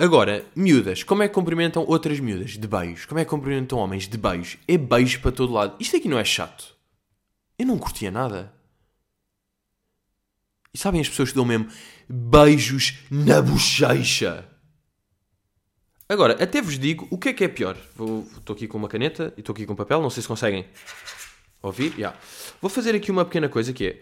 Agora, 0.00 0.46
miúdas, 0.54 1.02
como 1.02 1.24
é 1.24 1.28
que 1.28 1.34
cumprimentam 1.34 1.84
outras 1.84 2.20
miúdas? 2.20 2.52
De 2.52 2.68
beijos. 2.68 3.04
Como 3.04 3.18
é 3.18 3.24
que 3.24 3.30
cumprimentam 3.30 3.80
homens? 3.80 4.06
De 4.06 4.16
beijos. 4.16 4.56
É 4.68 4.78
beijo 4.78 5.20
para 5.20 5.32
todo 5.32 5.52
lado. 5.52 5.74
Isto 5.80 5.96
aqui 5.96 6.06
não 6.06 6.20
é 6.20 6.24
chato. 6.24 6.76
Eu 7.58 7.66
não 7.66 7.76
curtia 7.76 8.08
nada. 8.08 8.52
E 10.72 10.78
sabem 10.78 11.00
as 11.00 11.08
pessoas 11.08 11.30
que 11.30 11.34
dão 11.34 11.44
mesmo 11.44 11.66
beijos 12.08 13.00
na 13.10 13.42
bochecha? 13.42 14.48
Agora, 16.08 16.40
até 16.40 16.62
vos 16.62 16.78
digo 16.78 17.08
o 17.10 17.18
que 17.18 17.30
é 17.30 17.32
que 17.32 17.42
é 17.42 17.48
pior. 17.48 17.76
Estou 18.36 18.54
aqui 18.54 18.68
com 18.68 18.78
uma 18.78 18.88
caneta 18.88 19.34
e 19.36 19.40
estou 19.40 19.52
aqui 19.52 19.66
com 19.66 19.74
papel, 19.74 20.00
não 20.00 20.10
sei 20.10 20.22
se 20.22 20.28
conseguem 20.28 20.64
ouvir. 21.60 21.92
Yeah. 21.94 22.16
Vou 22.62 22.70
fazer 22.70 22.94
aqui 22.94 23.10
uma 23.10 23.24
pequena 23.24 23.48
coisa 23.48 23.72
que 23.72 23.84
é: 23.84 24.00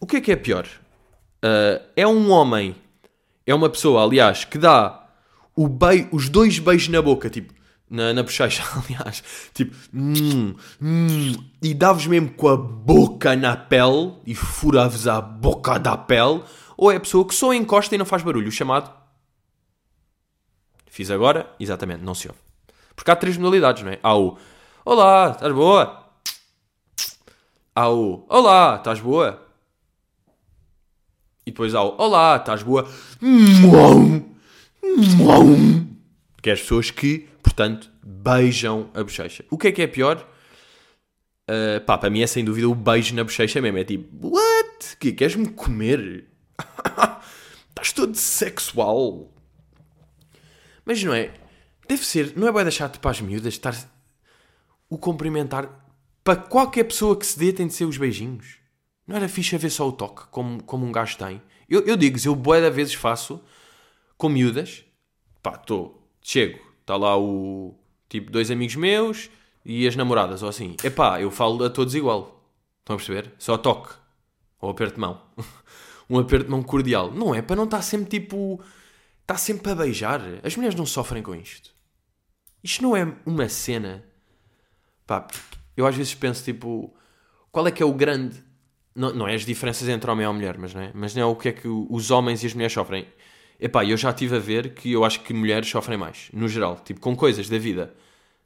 o 0.00 0.06
que 0.06 0.16
é 0.16 0.20
que 0.22 0.32
é 0.32 0.36
pior? 0.36 0.66
Uh, 1.44 1.84
é 1.94 2.06
um 2.06 2.30
homem, 2.30 2.74
é 3.44 3.54
uma 3.54 3.68
pessoa, 3.68 4.02
aliás, 4.02 4.46
que 4.46 4.56
dá 4.56 5.05
o 5.56 5.66
beijo, 5.68 6.08
os 6.12 6.28
dois 6.28 6.58
beijos 6.58 6.88
na 6.88 7.00
boca, 7.00 7.30
tipo, 7.30 7.52
na, 7.88 8.12
na 8.12 8.22
bochecha, 8.22 8.62
aliás, 8.76 9.24
tipo, 9.54 9.74
mm, 9.92 10.54
mm, 10.80 11.32
e 11.62 11.72
dá-vos 11.72 12.06
mesmo 12.06 12.30
com 12.30 12.48
a 12.48 12.56
boca 12.56 13.34
na 13.34 13.56
pele 13.56 14.12
e 14.26 14.34
fura-vos 14.34 15.08
a 15.08 15.20
boca 15.20 15.78
da 15.78 15.96
pele, 15.96 16.42
ou 16.76 16.92
é 16.92 16.96
a 16.96 17.00
pessoa 17.00 17.26
que 17.26 17.34
só 17.34 17.54
encosta 17.54 17.94
e 17.94 17.98
não 17.98 18.04
faz 18.04 18.22
barulho, 18.22 18.48
o 18.48 18.52
chamado 18.52 18.92
Fiz 20.96 21.10
agora, 21.10 21.54
exatamente, 21.60 22.02
não 22.02 22.14
se 22.14 22.26
ouve. 22.26 22.40
Porque 22.94 23.10
há 23.10 23.16
três 23.16 23.36
modalidades, 23.36 23.82
não 23.82 23.92
é? 23.92 23.98
Há 24.02 24.16
o 24.16 24.38
Olá, 24.82 25.32
estás 25.32 25.52
boa? 25.52 26.06
Há 27.74 27.90
o 27.90 28.24
Olá, 28.30 28.76
estás 28.76 28.98
boa? 28.98 29.46
E 31.44 31.50
depois 31.50 31.74
há 31.74 31.82
o 31.82 31.94
Olá, 31.98 32.36
estás 32.36 32.62
boa? 32.62 32.88
Que 36.42 36.50
é 36.50 36.52
as 36.52 36.60
pessoas 36.60 36.90
que, 36.90 37.28
portanto, 37.42 37.90
beijam 38.02 38.90
a 38.94 39.02
bochecha. 39.02 39.44
O 39.50 39.58
que 39.58 39.68
é 39.68 39.72
que 39.72 39.82
é 39.82 39.86
pior? 39.86 40.26
Uh, 41.48 41.80
pá, 41.84 41.96
para 41.96 42.10
mim 42.10 42.22
é 42.22 42.26
sem 42.26 42.44
dúvida 42.44 42.68
o 42.68 42.74
beijo 42.74 43.14
na 43.14 43.24
bochecha 43.24 43.60
mesmo. 43.60 43.78
É 43.78 43.84
tipo, 43.84 44.28
what? 44.28 44.96
Que 44.98 45.12
queres-me 45.12 45.48
comer? 45.50 46.26
Estás 47.68 47.92
todo 47.92 48.14
sexual. 48.14 49.32
Mas 50.84 51.02
não 51.02 51.12
é? 51.12 51.32
Deve 51.88 52.04
ser, 52.04 52.32
não 52.36 52.48
é 52.48 52.52
bem 52.52 52.62
deixar 52.62 52.88
para 52.88 53.10
as 53.10 53.20
miúdas 53.20 53.54
estar 53.54 53.74
o 54.88 54.96
cumprimentar 54.96 55.68
para 56.24 56.36
qualquer 56.36 56.84
pessoa 56.84 57.16
que 57.16 57.26
se 57.26 57.38
dê 57.38 57.52
tem 57.52 57.66
de 57.66 57.74
ser 57.74 57.84
os 57.84 57.96
beijinhos. 57.96 58.58
Não 59.06 59.16
era 59.16 59.28
fixe 59.28 59.56
ver 59.56 59.70
só 59.70 59.88
o 59.88 59.92
toque, 59.92 60.26
como, 60.30 60.62
como 60.64 60.84
um 60.84 60.90
gajo 60.90 61.16
tem. 61.16 61.40
Eu, 61.68 61.82
eu 61.86 61.96
digo 61.96 62.18
eu 62.24 62.34
de 62.34 62.70
vezes 62.70 62.94
faço 62.94 63.40
com 64.16 64.28
miúdas. 64.28 64.84
Pá, 65.42 65.54
estou, 65.54 66.08
chego, 66.20 66.58
está 66.80 66.96
lá 66.96 67.16
o 67.18 67.74
tipo 68.08 68.30
dois 68.30 68.50
amigos 68.50 68.76
meus 68.76 69.30
e 69.64 69.86
as 69.86 69.96
namoradas, 69.96 70.42
ou 70.42 70.48
assim. 70.48 70.76
Epá, 70.82 71.20
eu 71.20 71.30
falo 71.30 71.64
a 71.64 71.70
todos 71.70 71.94
igual. 71.94 72.50
Estão 72.80 72.94
a 72.94 72.96
perceber? 72.96 73.32
Só 73.38 73.56
toque. 73.56 73.94
Ou 74.60 74.70
aperto 74.70 74.94
de 74.94 75.00
mão. 75.00 75.20
um 76.08 76.18
aperto 76.18 76.46
de 76.46 76.50
mão 76.50 76.62
cordial. 76.62 77.10
Não 77.10 77.34
é 77.34 77.42
para 77.42 77.56
não 77.56 77.64
estar 77.64 77.82
sempre 77.82 78.20
tipo. 78.20 78.60
Está 79.22 79.36
sempre 79.36 79.72
a 79.72 79.74
beijar. 79.74 80.20
As 80.42 80.56
mulheres 80.56 80.78
não 80.78 80.86
sofrem 80.86 81.22
com 81.22 81.34
isto. 81.34 81.74
Isto 82.62 82.82
não 82.82 82.96
é 82.96 83.12
uma 83.26 83.48
cena. 83.48 84.04
Pá, 85.06 85.26
eu 85.76 85.86
às 85.86 85.96
vezes 85.96 86.14
penso 86.14 86.44
tipo. 86.44 86.94
Qual 87.50 87.66
é 87.66 87.72
que 87.72 87.82
é 87.82 87.86
o 87.86 87.92
grande 87.92 88.44
não, 88.96 89.12
não 89.12 89.28
é 89.28 89.34
as 89.34 89.44
diferenças 89.44 89.86
entre 89.88 90.10
homem 90.10 90.26
e 90.26 90.32
mulher, 90.32 90.56
mas 90.56 90.74
não 90.74 90.80
é, 90.80 90.90
mas 90.94 91.14
não 91.14 91.22
é 91.22 91.26
o 91.26 91.36
que 91.36 91.50
é 91.50 91.52
que 91.52 91.68
os 91.68 92.10
homens 92.10 92.42
e 92.42 92.46
as 92.46 92.54
mulheres 92.54 92.72
sofrem. 92.72 93.06
Epá, 93.58 93.84
eu 93.84 93.96
já 93.96 94.10
estive 94.10 94.36
a 94.36 94.38
ver 94.38 94.74
que 94.74 94.92
eu 94.92 95.04
acho 95.04 95.20
que 95.20 95.32
mulheres 95.32 95.68
sofrem 95.68 95.96
mais, 95.98 96.28
no 96.32 96.48
geral, 96.48 96.80
tipo, 96.84 97.00
com 97.00 97.16
coisas 97.16 97.48
da 97.48 97.58
vida. 97.58 97.94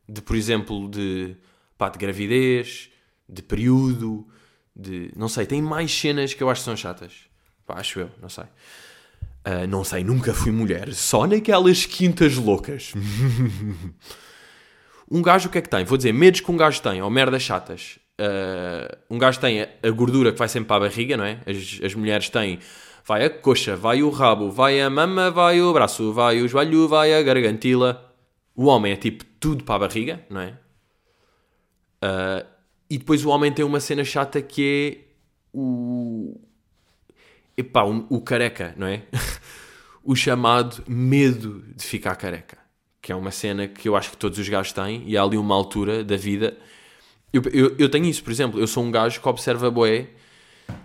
De, 0.08 0.22
por 0.22 0.36
exemplo, 0.36 0.88
de, 0.88 1.36
pá, 1.76 1.88
de 1.88 1.98
gravidez, 1.98 2.90
de 3.28 3.42
período, 3.42 4.26
de... 4.74 5.10
Não 5.16 5.28
sei, 5.28 5.46
tem 5.46 5.60
mais 5.60 5.92
cenas 5.92 6.34
que 6.34 6.42
eu 6.42 6.50
acho 6.50 6.60
que 6.60 6.64
são 6.64 6.76
chatas. 6.76 7.12
Pá, 7.66 7.74
acho 7.78 8.00
eu, 8.00 8.10
não 8.20 8.28
sei. 8.28 8.44
Uh, 8.44 9.66
não 9.68 9.84
sei, 9.84 10.04
nunca 10.04 10.34
fui 10.34 10.52
mulher. 10.52 10.92
Só 10.92 11.26
naquelas 11.26 11.86
quintas 11.86 12.36
loucas. 12.36 12.92
um 15.10 15.22
gajo 15.22 15.48
o 15.48 15.50
que 15.50 15.58
é 15.58 15.62
que 15.62 15.68
tem? 15.68 15.84
Vou 15.84 15.96
dizer, 15.96 16.12
medos 16.12 16.40
que 16.40 16.50
um 16.50 16.56
gajo 16.56 16.80
tem, 16.82 17.02
ou 17.02 17.10
merdas 17.10 17.42
chatas 17.42 17.98
uh, 18.20 18.96
um 19.08 19.18
gajo 19.18 19.40
tem 19.40 19.62
a, 19.62 19.90
gordura 19.90 20.32
que 20.32 20.38
vai 20.38 20.48
sempre 20.48 20.68
para 20.68 20.84
a 20.84 20.88
barriga, 20.88 21.16
não 21.16 21.24
é? 21.24 21.38
As, 21.46 21.80
as 21.84 21.94
mulheres 21.94 22.28
têm, 22.28 22.58
vai 23.04 23.24
a 23.24 23.30
coxa, 23.30 23.76
vai 23.76 24.02
o 24.02 24.10
rabo, 24.10 24.50
vai 24.50 24.80
a 24.80 24.90
mama, 24.90 25.30
vai 25.30 25.60
o 25.60 25.72
braço, 25.72 26.12
vai 26.12 26.40
o 26.40 26.48
joelho, 26.48 26.88
vai 26.88 27.14
a 27.14 27.22
gargantila. 27.22 28.14
O 28.54 28.66
homem 28.66 28.92
é 28.92 28.96
tipo 28.96 29.24
tudo 29.38 29.64
para 29.64 29.76
a 29.76 29.88
barriga, 29.88 30.24
não 30.28 30.40
é? 30.40 30.58
Uh, 32.02 32.46
e 32.88 32.98
depois 32.98 33.24
o 33.24 33.30
homem 33.30 33.52
tem 33.52 33.64
uma 33.64 33.80
cena 33.80 34.04
chata 34.04 34.40
que 34.42 35.04
é 35.04 35.10
o. 35.52 36.40
Epá, 37.56 37.84
o, 37.84 38.06
o 38.08 38.20
careca, 38.20 38.74
não 38.76 38.86
é? 38.86 39.02
o 40.02 40.14
chamado 40.16 40.82
medo 40.88 41.64
de 41.74 41.84
ficar 41.84 42.16
careca. 42.16 42.58
Que 43.02 43.12
é 43.12 43.14
uma 43.16 43.30
cena 43.30 43.66
que 43.66 43.88
eu 43.88 43.96
acho 43.96 44.10
que 44.10 44.16
todos 44.16 44.38
os 44.38 44.48
gajos 44.48 44.72
têm 44.72 45.02
e 45.06 45.16
há 45.16 45.22
ali 45.22 45.36
uma 45.36 45.54
altura 45.54 46.04
da 46.04 46.16
vida 46.16 46.56
eu, 47.32 47.42
eu, 47.52 47.76
eu, 47.78 47.88
tenho 47.88 48.06
isso, 48.06 48.22
por 48.24 48.32
exemplo, 48.32 48.58
eu 48.58 48.66
sou 48.66 48.82
um 48.82 48.90
gajo 48.90 49.20
que 49.20 49.28
observa 49.28 49.70
boé, 49.70 50.08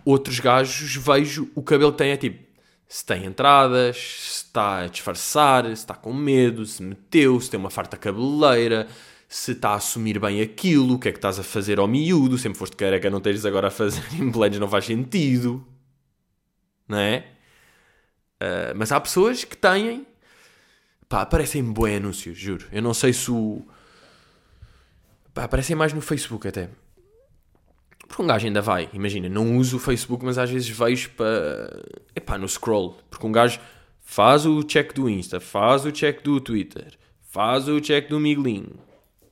outros 0.04 0.40
gajos 0.40 0.96
vejo 0.96 1.50
o 1.56 1.62
cabelo 1.62 1.92
que 1.92 1.98
tem 1.98 2.12
é 2.12 2.18
tipo, 2.18 2.46
se 2.88 3.06
tem 3.06 3.26
entradas, 3.26 3.98
se 3.98 4.46
está 4.46 4.80
a 4.80 4.88
disfarçar, 4.88 5.66
se 5.66 5.72
está 5.72 5.94
com 5.94 6.14
medo, 6.14 6.66
se 6.66 6.84
meteu, 6.84 7.40
se 7.40 7.50
tem 7.50 7.60
uma 7.60 7.70
farta 7.70 7.98
cabeleira, 7.98 8.88
se 9.28 9.54
está 9.54 9.70
a 9.70 9.76
assumir 9.76 10.20
bem 10.20 10.42
aquilo, 10.42 10.96
o 10.96 11.00
que 11.00 11.10
é 11.10 11.12
que 11.12 11.18
estás 11.18 11.40
a 11.40 11.44
fazer 11.44 11.80
ao 11.80 11.88
miúdo, 11.88 12.38
sempre 12.38 12.60
foste 12.60 12.76
careca, 12.76 13.10
não 13.10 13.20
tens 13.20 13.46
agora 13.46 13.68
a 13.68 13.72
fazer 13.72 14.04
implantes, 14.20 14.60
não 14.60 14.68
faz 14.68 14.86
sentido, 14.86 15.66
não 16.88 16.98
é? 16.98 17.26
Uh, 18.42 18.76
mas 18.76 18.92
há 18.92 19.00
pessoas 19.00 19.44
que 19.44 19.58
têm, 19.58 20.06
pá, 21.10 21.22
aparecem 21.22 21.64
bons 21.64 21.96
anúncios, 21.96 22.38
juro. 22.38 22.68
Eu 22.72 22.82
não 22.82 22.94
sei 22.94 23.14
se 23.14 23.32
o 23.32 23.66
Pá, 25.36 25.44
aparecem 25.44 25.76
mais 25.76 25.92
no 25.92 26.00
Facebook 26.00 26.48
até. 26.48 26.70
Porque 28.08 28.22
um 28.22 28.28
gajo 28.28 28.46
ainda 28.46 28.62
vai, 28.62 28.90
imagina, 28.94 29.28
não 29.28 29.58
uso 29.58 29.78
o 29.78 29.80
Facebook, 29.80 30.24
mas 30.24 30.38
às 30.38 30.50
vezes 30.50 30.70
vejo 30.70 31.10
para. 31.12 31.84
Epá, 32.16 32.38
no 32.38 32.48
scroll. 32.48 32.98
Porque 33.10 33.26
um 33.26 33.32
gajo 33.32 33.60
faz 34.02 34.46
o 34.46 34.64
check 34.64 34.94
do 34.94 35.10
Insta, 35.10 35.40
faz 35.40 35.86
o 35.86 35.92
check 35.92 36.22
do 36.22 36.40
Twitter, 36.40 36.94
faz 37.22 37.68
o 37.68 37.82
check 37.82 38.08
do 38.08 38.20
Miguelinho. 38.20 38.80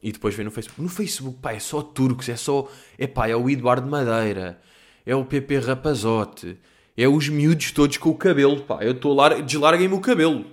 E 0.01 0.11
depois 0.11 0.35
vê 0.35 0.43
no 0.43 0.51
Facebook. 0.51 0.81
No 0.81 0.89
Facebook, 0.89 1.39
pá, 1.39 1.53
é 1.53 1.59
só 1.59 1.81
turcos, 1.81 2.27
é 2.27 2.35
só. 2.35 2.69
Epá, 2.99 3.27
é 3.27 3.35
o 3.35 3.49
Eduardo 3.49 3.89
Madeira, 3.89 4.59
é 5.05 5.15
o 5.15 5.23
PP 5.23 5.59
Rapazote, 5.59 6.57
é 6.97 7.07
os 7.07 7.29
miúdos 7.29 7.71
todos 7.71 7.97
com 7.97 8.09
o 8.09 8.17
cabelo, 8.17 8.61
pá. 8.63 8.83
Eu 8.83 8.91
estou 8.91 9.13
lá. 9.13 9.29
Deslarguem-me 9.29 9.95
o 9.95 10.01
cabelo. 10.01 10.45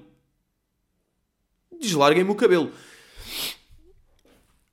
Deslarguem-me 1.80 2.30
o 2.30 2.34
cabelo. 2.36 2.70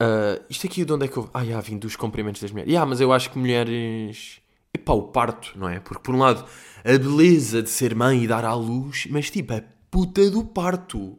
Uh, 0.02 0.44
isto 0.48 0.68
aqui 0.68 0.86
de 0.86 0.94
onde 0.94 1.06
é 1.06 1.08
que 1.08 1.18
eu. 1.18 1.30
Ah, 1.34 1.44
já 1.44 1.60
vim 1.60 1.78
dos 1.78 1.96
cumprimentos 1.96 2.42
das 2.42 2.52
mulheres. 2.52 2.72
Yeah, 2.72 2.88
mas 2.88 3.02
eu 3.02 3.12
acho 3.12 3.32
que 3.32 3.38
mulheres. 3.38 4.40
Epá, 4.74 4.94
o 4.94 5.04
parto, 5.04 5.58
não 5.58 5.68
é? 5.68 5.80
Porque 5.80 6.04
por 6.04 6.14
um 6.14 6.20
lado, 6.20 6.46
a 6.84 6.98
beleza 6.98 7.64
de 7.64 7.70
ser 7.70 7.96
mãe 7.96 8.24
e 8.24 8.28
dar 8.28 8.46
à 8.46 8.54
luz, 8.54 9.08
mas 9.10 9.32
tipo, 9.32 9.54
a 9.54 9.64
puta 9.90 10.30
do 10.30 10.46
parto. 10.46 11.18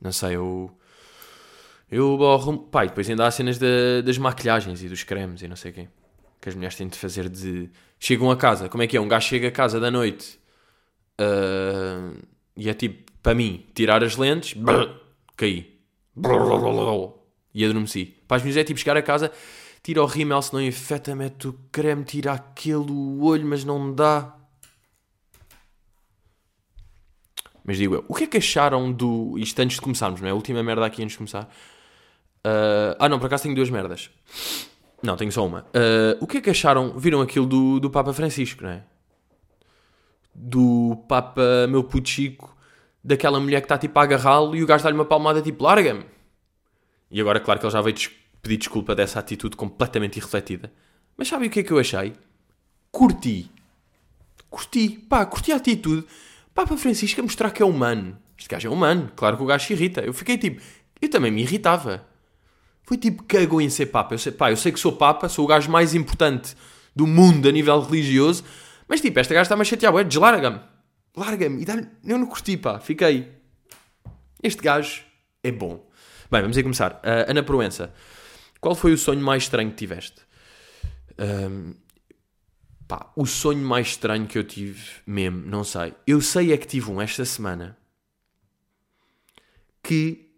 Não 0.00 0.12
sei, 0.12 0.36
eu. 0.36 0.70
Eu 1.90 2.16
borro. 2.16 2.58
Pá, 2.58 2.84
e 2.84 2.88
depois 2.88 3.08
ainda 3.08 3.26
há 3.26 3.30
cenas 3.30 3.58
de, 3.58 4.02
das 4.02 4.18
maquilhagens 4.18 4.82
e 4.82 4.88
dos 4.88 5.02
cremes 5.02 5.42
e 5.42 5.48
não 5.48 5.56
sei 5.56 5.72
quem. 5.72 5.88
Que 6.40 6.48
as 6.48 6.54
mulheres 6.54 6.76
têm 6.76 6.88
de 6.88 6.98
fazer 6.98 7.28
de. 7.28 7.70
Chegam 7.98 8.30
a 8.30 8.36
casa, 8.36 8.68
como 8.68 8.82
é 8.82 8.86
que 8.86 8.96
é? 8.96 9.00
Um 9.00 9.08
gajo 9.08 9.28
chega 9.28 9.48
a 9.48 9.50
casa 9.50 9.80
da 9.80 9.90
noite 9.90 10.38
uh, 11.20 12.16
e 12.56 12.68
é 12.68 12.74
tipo, 12.74 13.10
para 13.22 13.34
mim, 13.34 13.66
tirar 13.74 14.02
as 14.04 14.16
lentes. 14.16 14.54
Brrr, 14.54 15.05
caí. 15.36 15.78
E 17.54 17.64
adormeci. 17.64 18.16
Para 18.26 18.38
as 18.38 18.42
mulheres 18.42 18.60
é 18.60 18.64
tipo 18.64 18.78
chegar 18.78 18.96
a 18.96 19.02
casa, 19.02 19.30
tira 19.82 20.02
o 20.02 20.06
rímel, 20.06 20.42
se 20.42 20.52
não 20.52 20.60
infeta, 20.60 21.14
mete 21.14 21.48
o 21.48 21.52
creme, 21.70 22.04
tira 22.04 22.32
aquele 22.32 22.92
olho, 23.20 23.46
mas 23.46 23.64
não 23.64 23.94
dá. 23.94 24.34
Mas 27.64 27.78
digo 27.78 27.96
eu, 27.96 28.04
o 28.08 28.14
que 28.14 28.24
é 28.24 28.26
que 28.26 28.38
acharam 28.38 28.92
do. 28.92 29.36
Isto 29.38 29.60
antes 29.60 29.76
de 29.76 29.82
começarmos, 29.82 30.20
não 30.20 30.28
é? 30.28 30.30
A 30.30 30.34
última 30.34 30.62
merda 30.62 30.86
aqui 30.86 31.02
antes 31.02 31.12
de 31.12 31.18
começar. 31.18 31.44
Uh... 32.44 32.94
Ah, 32.98 33.08
não, 33.08 33.18
por 33.18 33.26
acaso 33.26 33.42
tenho 33.42 33.56
duas 33.56 33.68
merdas. 33.70 34.10
Não, 35.02 35.16
tenho 35.16 35.32
só 35.32 35.44
uma. 35.44 35.62
Uh... 35.62 36.16
O 36.20 36.26
que 36.26 36.38
é 36.38 36.40
que 36.40 36.50
acharam? 36.50 36.96
Viram 36.96 37.20
aquilo 37.20 37.44
do, 37.44 37.80
do 37.80 37.90
Papa 37.90 38.12
Francisco, 38.12 38.62
não 38.62 38.70
é? 38.70 38.84
Do 40.32 41.04
Papa 41.08 41.66
meu 41.68 41.82
puto 41.82 42.08
Chico 42.08 42.55
daquela 43.06 43.38
mulher 43.38 43.60
que 43.60 43.66
está 43.66 43.78
tipo 43.78 43.96
a 44.00 44.02
agarrá-lo 44.02 44.56
e 44.56 44.62
o 44.64 44.66
gajo 44.66 44.82
dá-lhe 44.82 44.96
uma 44.96 45.04
palmada 45.04 45.40
tipo, 45.40 45.62
larga-me. 45.62 46.04
E 47.08 47.20
agora, 47.20 47.38
claro 47.38 47.60
que 47.60 47.64
ele 47.64 47.72
já 47.72 47.80
veio 47.80 47.96
pedir 48.42 48.56
desculpa 48.56 48.96
dessa 48.96 49.20
atitude 49.20 49.56
completamente 49.56 50.16
irrefletida. 50.16 50.72
Mas 51.16 51.28
sabe 51.28 51.46
o 51.46 51.50
que 51.50 51.60
é 51.60 51.62
que 51.62 51.70
eu 51.70 51.78
achei? 51.78 52.14
Curti. 52.90 53.48
Curti. 54.50 54.88
Pá, 55.08 55.24
curti 55.24 55.52
a 55.52 55.56
atitude. 55.56 56.04
Papa 56.52 56.76
Francisco 56.76 57.20
a 57.20 57.22
mostrar 57.22 57.52
que 57.52 57.62
é 57.62 57.64
humano. 57.64 58.18
Este 58.36 58.48
gajo 58.48 58.66
é 58.66 58.70
humano. 58.70 59.12
Claro 59.14 59.36
que 59.36 59.42
o 59.44 59.46
gajo 59.46 59.64
se 59.64 59.72
irrita. 59.72 60.00
Eu 60.00 60.12
fiquei 60.12 60.36
tipo... 60.36 60.60
Eu 61.00 61.08
também 61.08 61.30
me 61.30 61.42
irritava. 61.42 62.04
Foi 62.82 62.96
tipo, 62.96 63.22
cagou 63.22 63.60
em 63.60 63.70
ser 63.70 63.86
Papa. 63.86 64.14
Eu 64.14 64.18
sei, 64.18 64.32
pá, 64.32 64.50
eu 64.50 64.56
sei 64.56 64.72
que 64.72 64.80
sou 64.80 64.92
Papa, 64.92 65.28
sou 65.28 65.44
o 65.44 65.48
gajo 65.48 65.70
mais 65.70 65.94
importante 65.94 66.56
do 66.94 67.06
mundo 67.06 67.48
a 67.48 67.52
nível 67.52 67.80
religioso. 67.80 68.42
Mas 68.88 69.00
tipo, 69.00 69.16
esta 69.20 69.32
gaja 69.32 69.42
está-me 69.42 69.62
a 69.62 69.64
chatear. 69.64 70.04
Deslarga-me 70.04 70.58
larga-me. 71.16 71.62
E 71.62 71.64
dá 71.64 71.74
eu 72.04 72.18
não 72.18 72.26
curti, 72.26 72.56
pá. 72.56 72.78
Fiquei. 72.78 73.32
Este 74.42 74.62
gajo 74.62 75.02
é 75.42 75.50
bom. 75.50 75.88
Bem, 76.30 76.42
vamos 76.42 76.56
aí 76.56 76.62
começar. 76.62 76.92
Uh, 76.96 77.30
Ana 77.30 77.42
Proença, 77.42 77.92
qual 78.60 78.74
foi 78.74 78.92
o 78.92 78.98
sonho 78.98 79.20
mais 79.20 79.44
estranho 79.44 79.70
que 79.70 79.76
tiveste? 79.76 80.22
Um, 81.18 81.74
pá, 82.86 83.12
o 83.16 83.24
sonho 83.24 83.64
mais 83.64 83.88
estranho 83.88 84.26
que 84.26 84.36
eu 84.36 84.44
tive 84.44 84.84
mesmo, 85.06 85.46
não 85.46 85.64
sei. 85.64 85.94
Eu 86.06 86.20
sei 86.20 86.52
é 86.52 86.56
que 86.56 86.66
tive 86.66 86.90
um 86.90 87.00
esta 87.00 87.24
semana 87.24 87.76
que 89.82 90.32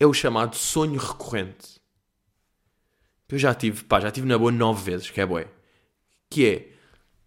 é 0.00 0.06
o 0.06 0.14
chamado 0.14 0.56
sonho 0.56 0.98
recorrente. 0.98 1.78
Eu 3.28 3.38
já 3.38 3.54
tive, 3.54 3.84
pá, 3.84 4.00
já 4.00 4.10
tive 4.10 4.26
na 4.26 4.38
boa 4.38 4.52
nove 4.52 4.90
vezes, 4.90 5.10
que 5.10 5.20
é 5.20 5.26
boé. 5.26 5.48
Que 6.30 6.46
é, 6.46 6.72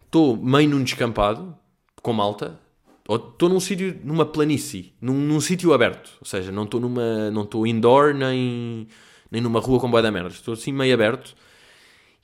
estou 0.06 0.36
meio 0.38 0.70
num 0.70 0.84
descampado, 0.84 1.59
com 2.02 2.14
malta, 2.14 2.60
ou 3.08 3.16
estou 3.16 3.50
num 3.50 3.60
sítio, 3.60 4.00
numa 4.04 4.26
planície, 4.26 4.94
num, 5.02 5.14
num 5.14 5.42
sítio 5.42 5.74
aberto, 5.74 6.12
ou 6.22 6.26
seja, 6.26 6.52
não 6.52 6.64
estou 6.64 6.80
numa, 6.80 7.32
não 7.32 7.44
estou 7.44 7.66
indoor 7.66 8.14
nem, 8.14 8.88
nem 9.32 9.42
numa 9.42 9.60
rua 9.60 9.80
com 9.80 9.90
boia 9.90 10.04
da 10.04 10.12
merda, 10.12 10.30
estou 10.30 10.54
assim 10.54 10.72
meio 10.72 10.94
aberto. 10.94 11.36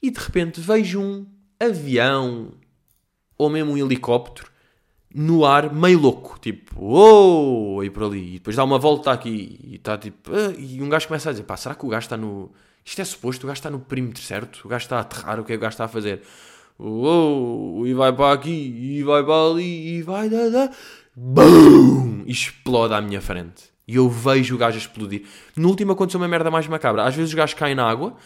E 0.01 0.11
de 0.11 0.19
repente 0.19 0.61
vejo 0.61 1.01
um 1.01 1.25
avião 1.59 2.51
ou 3.37 3.49
mesmo 3.49 3.71
um 3.71 3.77
helicóptero 3.77 4.51
no 5.13 5.45
ar 5.45 5.73
meio 5.73 5.97
louco, 5.99 6.37
tipo, 6.39 6.75
oh, 6.77 7.83
e 7.83 7.89
por 7.89 8.03
ali, 8.03 8.31
e 8.31 8.33
depois 8.33 8.55
dá 8.55 8.63
uma 8.63 8.77
volta 8.77 9.11
aqui 9.11 9.59
e 9.63 9.75
está 9.75 9.97
tipo, 9.97 10.29
ah, 10.31 10.53
e 10.57 10.81
um 10.81 10.89
gajo 10.89 11.07
começa 11.07 11.29
a 11.29 11.31
dizer, 11.31 11.45
pá, 11.45 11.55
será 11.55 11.73
que 11.73 11.85
o 11.85 11.89
gajo 11.89 12.05
está 12.05 12.17
no, 12.17 12.51
isto 12.83 13.01
é 13.01 13.05
suposto, 13.05 13.45
o 13.45 13.47
gajo 13.47 13.57
está 13.57 13.69
no 13.69 13.79
perímetro 13.79 14.21
certo, 14.21 14.61
o 14.65 14.67
gajo 14.67 14.83
está 14.83 14.97
a 14.97 15.01
aterrar, 15.01 15.39
o 15.39 15.45
que 15.45 15.53
é 15.53 15.55
que 15.55 15.59
o 15.59 15.61
gajo 15.61 15.73
está 15.73 15.85
a 15.85 15.87
fazer? 15.87 16.21
Oh, 16.77 17.83
e 17.85 17.93
vai 17.93 18.11
para 18.11 18.33
aqui, 18.33 18.51
e 18.51 19.03
vai 19.03 19.23
para 19.23 19.51
ali, 19.51 19.97
e 19.97 20.01
vai, 20.01 20.29
da, 20.29 20.49
da, 20.49 20.71
BOOM! 21.15 22.23
Explode 22.27 22.93
à 22.93 22.99
minha 22.99 23.21
frente. 23.21 23.63
E 23.87 23.95
eu 23.95 24.09
vejo 24.09 24.55
o 24.55 24.57
gajo 24.57 24.77
explodir. 24.77 25.23
No 25.55 25.69
último 25.69 25.93
aconteceu 25.93 26.19
uma 26.19 26.27
merda 26.27 26.51
mais 26.51 26.67
macabra. 26.67 27.03
Às 27.03 27.15
vezes 27.15 27.29
os 27.29 27.35
gajos 27.35 27.53
caem 27.53 27.75
na 27.75 27.89
água, 27.89 28.17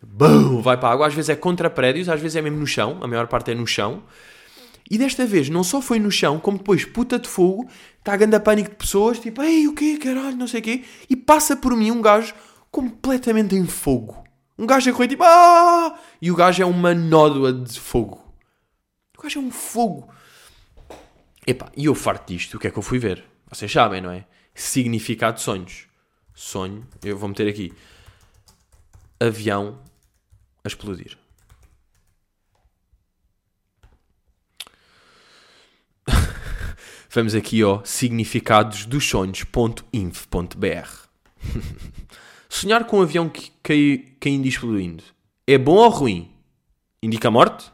BOOM! 0.00 0.62
Vai 0.62 0.76
para 0.76 0.90
a 0.90 0.92
água, 0.92 1.06
às 1.08 1.14
vezes 1.14 1.28
é 1.28 1.34
contra 1.34 1.68
prédios, 1.68 2.08
às 2.08 2.20
vezes 2.20 2.36
é 2.36 2.42
mesmo 2.42 2.58
no 2.58 2.66
chão, 2.66 2.98
a 3.00 3.08
maior 3.08 3.26
parte 3.26 3.50
é 3.50 3.54
no 3.54 3.66
chão. 3.66 4.04
E 4.88 4.96
desta 4.96 5.26
vez 5.26 5.48
não 5.50 5.64
só 5.64 5.82
foi 5.82 5.98
no 5.98 6.10
chão, 6.10 6.38
como 6.38 6.58
depois 6.58 6.84
puta 6.84 7.18
de 7.18 7.28
fogo, 7.28 7.68
está 7.98 8.12
a 8.12 8.16
grande 8.16 8.38
pânico 8.38 8.70
de 8.70 8.76
pessoas, 8.76 9.18
tipo, 9.18 9.42
ei, 9.42 9.66
o 9.66 9.74
quê, 9.74 9.98
caralho, 10.00 10.36
não 10.36 10.46
sei 10.46 10.60
o 10.60 10.62
quê, 10.62 10.84
e 11.10 11.16
passa 11.16 11.56
por 11.56 11.76
mim 11.76 11.90
um 11.90 12.00
gajo 12.00 12.32
completamente 12.70 13.56
em 13.56 13.66
fogo. 13.66 14.27
Um 14.58 14.66
gajo 14.66 14.90
a 14.90 14.92
correr 14.92 15.08
tipo, 15.08 15.22
ah! 15.22 15.96
E 16.20 16.32
o 16.32 16.34
gajo 16.34 16.60
é 16.62 16.66
uma 16.66 16.92
nódoa 16.92 17.52
de 17.52 17.78
fogo. 17.78 18.20
O 19.16 19.22
gajo 19.22 19.38
é 19.38 19.42
um 19.42 19.52
fogo. 19.52 20.12
Epá, 21.46 21.70
e 21.76 21.84
eu 21.84 21.94
farto 21.94 22.32
disto, 22.32 22.56
o 22.56 22.60
que 22.60 22.66
é 22.66 22.70
que 22.70 22.78
eu 22.78 22.82
fui 22.82 22.98
ver? 22.98 23.24
Vocês 23.48 23.70
sabem, 23.70 24.00
não 24.00 24.10
é? 24.10 24.26
Significado 24.54 25.36
de 25.36 25.42
sonhos. 25.42 25.86
Sonho, 26.34 26.86
eu 27.04 27.16
vou 27.16 27.28
meter 27.28 27.48
aqui. 27.48 27.72
Avião 29.20 29.80
a 30.64 30.68
explodir. 30.68 31.16
Vamos 37.10 37.34
aqui 37.34 37.62
ao 37.62 37.84
significados 37.84 38.86
dos 38.86 39.08
sonhos.inf.br. 39.08 39.88
Sonhar 42.48 42.84
com 42.84 42.98
um 42.98 43.02
avião 43.02 43.28
que 43.28 43.50
cai, 43.62 44.04
caindo 44.20 44.46
e 44.46 44.48
explodindo 44.48 45.04
é 45.48 45.56
bom 45.56 45.76
ou 45.76 45.88
ruim? 45.88 46.30
Indica 47.02 47.28
a 47.28 47.30
morte? 47.30 47.72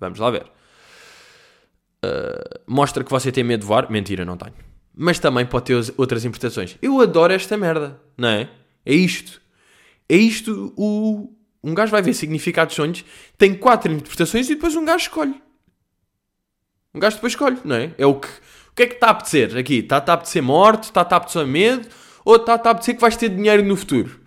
Vamos 0.00 0.18
lá 0.18 0.32
ver. 0.32 0.50
Uh, 2.04 2.60
mostra 2.66 3.04
que 3.04 3.10
você 3.10 3.30
tem 3.30 3.44
medo 3.44 3.60
de 3.60 3.66
voar? 3.66 3.88
Mentira, 3.88 4.24
não 4.24 4.36
tenho. 4.36 4.54
Mas 4.92 5.20
também 5.20 5.46
pode 5.46 5.66
ter 5.66 5.94
outras 5.96 6.24
interpretações. 6.24 6.76
Eu 6.82 7.00
adoro 7.00 7.32
esta 7.32 7.56
merda, 7.56 8.00
não 8.16 8.30
é? 8.30 8.50
É 8.84 8.92
isto. 8.92 9.40
É 10.08 10.16
isto 10.16 10.74
o. 10.76 11.32
Um 11.62 11.72
gajo 11.72 11.92
vai 11.92 12.02
ver 12.02 12.14
significados 12.14 12.72
de 12.72 12.76
sonhos, 12.76 13.04
tem 13.36 13.54
quatro 13.54 13.92
interpretações 13.92 14.48
e 14.50 14.54
depois 14.56 14.74
um 14.74 14.84
gajo 14.84 15.04
escolhe. 15.04 15.40
Um 16.92 16.98
gajo 16.98 17.16
depois 17.16 17.32
escolhe, 17.32 17.58
não 17.64 17.76
é? 17.76 17.94
É 17.96 18.06
o 18.06 18.14
que. 18.16 18.26
O 18.26 18.74
que 18.74 18.82
é 18.82 18.86
que 18.86 18.94
está 18.94 19.08
a 19.08 19.10
apetecer 19.10 19.56
aqui? 19.56 19.78
Está 19.78 19.96
a 19.98 20.12
apetecer 20.14 20.42
morte? 20.42 20.84
Está 20.84 21.02
a 21.02 21.16
apetecer 21.16 21.46
medo? 21.46 21.88
Ou 22.28 22.36
está 22.36 22.52
a 22.52 22.56
apetecer 22.56 22.94
que 22.94 23.00
vais 23.00 23.16
ter 23.16 23.30
dinheiro 23.30 23.64
no 23.64 23.74
futuro? 23.74 24.20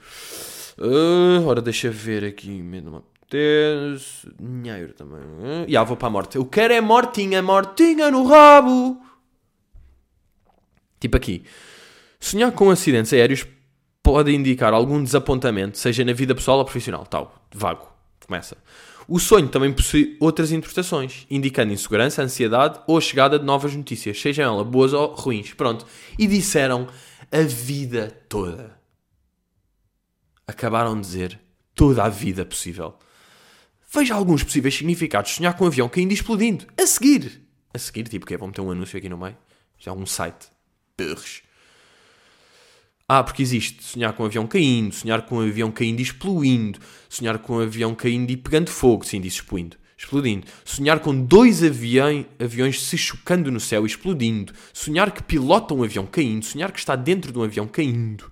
Uh, 0.76 1.46
ora, 1.46 1.62
deixa 1.62 1.92
ver 1.92 2.26
aqui. 2.26 2.60
Apetece. 2.96 4.28
Dinheiro 4.40 4.92
também. 4.94 5.20
Uh, 5.20 5.70
já 5.70 5.84
vou 5.84 5.96
para 5.96 6.08
a 6.08 6.10
morte. 6.10 6.36
Eu 6.36 6.44
quero 6.44 6.74
é 6.74 6.82
mortinha, 6.82 7.44
mortinha 7.44 8.10
no 8.10 8.26
rabo. 8.26 9.00
Tipo 11.00 11.16
aqui. 11.16 11.44
Sonhar 12.20 12.52
com 12.54 12.72
acidentes 12.72 13.14
aéreos 13.14 13.46
pode 14.02 14.34
indicar 14.34 14.74
algum 14.74 15.04
desapontamento, 15.04 15.78
seja 15.78 16.04
na 16.04 16.14
vida 16.14 16.34
pessoal 16.34 16.58
ou 16.58 16.66
profissional. 16.66 17.06
Tal. 17.06 17.36
Vago. 17.54 17.88
Começa. 18.26 18.58
O 19.08 19.20
sonho 19.20 19.48
também 19.48 19.72
possui 19.72 20.18
outras 20.20 20.52
interpretações, 20.52 21.28
indicando 21.30 21.72
insegurança, 21.72 22.24
ansiedade 22.24 22.80
ou 22.88 22.98
a 22.98 23.02
chegada 23.02 23.38
de 23.38 23.46
novas 23.46 23.76
notícias, 23.76 24.20
sejam 24.20 24.56
elas 24.56 24.66
boas 24.66 24.92
ou 24.92 25.14
ruins. 25.14 25.54
Pronto. 25.54 25.86
E 26.18 26.26
disseram 26.26 26.88
a 27.32 27.42
vida 27.42 28.12
toda. 28.28 28.78
Acabaram 30.46 31.00
de 31.00 31.08
dizer 31.08 31.40
toda 31.74 32.04
a 32.04 32.10
vida 32.10 32.46
possível. 32.46 32.98
Veja 33.94 34.16
alguns 34.16 34.44
possíveis 34.44 34.76
significados. 34.76 35.32
Sonhar 35.32 35.56
com 35.56 35.64
um 35.64 35.68
avião 35.68 35.88
caindo 35.88 36.12
e 36.12 36.14
explodindo. 36.14 36.66
A 36.78 36.86
seguir. 36.86 37.42
A 37.74 37.78
seguir, 37.78 38.08
tipo, 38.08 38.26
que 38.26 38.34
é? 38.34 38.38
Meter 38.38 38.62
um 38.62 38.72
anúncio 38.72 38.98
aqui 38.98 39.08
no 39.08 39.18
meio. 39.18 39.38
Já 39.78 39.92
é 39.92 39.94
um 39.94 40.06
site. 40.06 40.48
Perres. 40.98 41.42
Ah, 43.08 43.24
porque 43.24 43.42
existe 43.42 43.84
sonhar 43.84 44.14
com 44.14 44.24
um 44.24 44.26
avião 44.26 44.48
caindo, 44.48 44.96
sonhar 44.96 45.26
com 45.26 45.38
um 45.38 45.42
avião 45.42 45.70
caindo 45.70 46.00
e 46.00 46.04
explodindo, 46.04 46.80
sonhar 47.10 47.40
com 47.40 47.58
um 47.58 47.60
avião 47.60 47.94
caindo 47.94 48.32
e 48.32 48.38
pegando 48.38 48.70
fogo, 48.70 49.06
sim, 49.06 49.20
disse 49.20 49.38
explodindo, 49.38 49.76
explodindo, 50.02 50.48
sonhar 50.66 51.00
com 51.00 51.16
dois 51.24 51.64
avião, 51.64 52.26
aviões 52.40 52.82
se 52.82 52.98
chocando 52.98 53.52
no 53.52 53.60
céu 53.60 53.86
explodindo, 53.86 54.52
sonhar 54.74 55.12
que 55.12 55.22
pilota 55.22 55.76
um 55.76 55.84
avião 55.84 56.08
caindo, 56.08 56.44
sonhar 56.44 56.72
que 56.72 56.80
está 56.80 56.96
dentro 56.96 57.32
de 57.32 57.38
um 57.38 57.44
avião 57.44 57.68
caindo. 57.68 58.32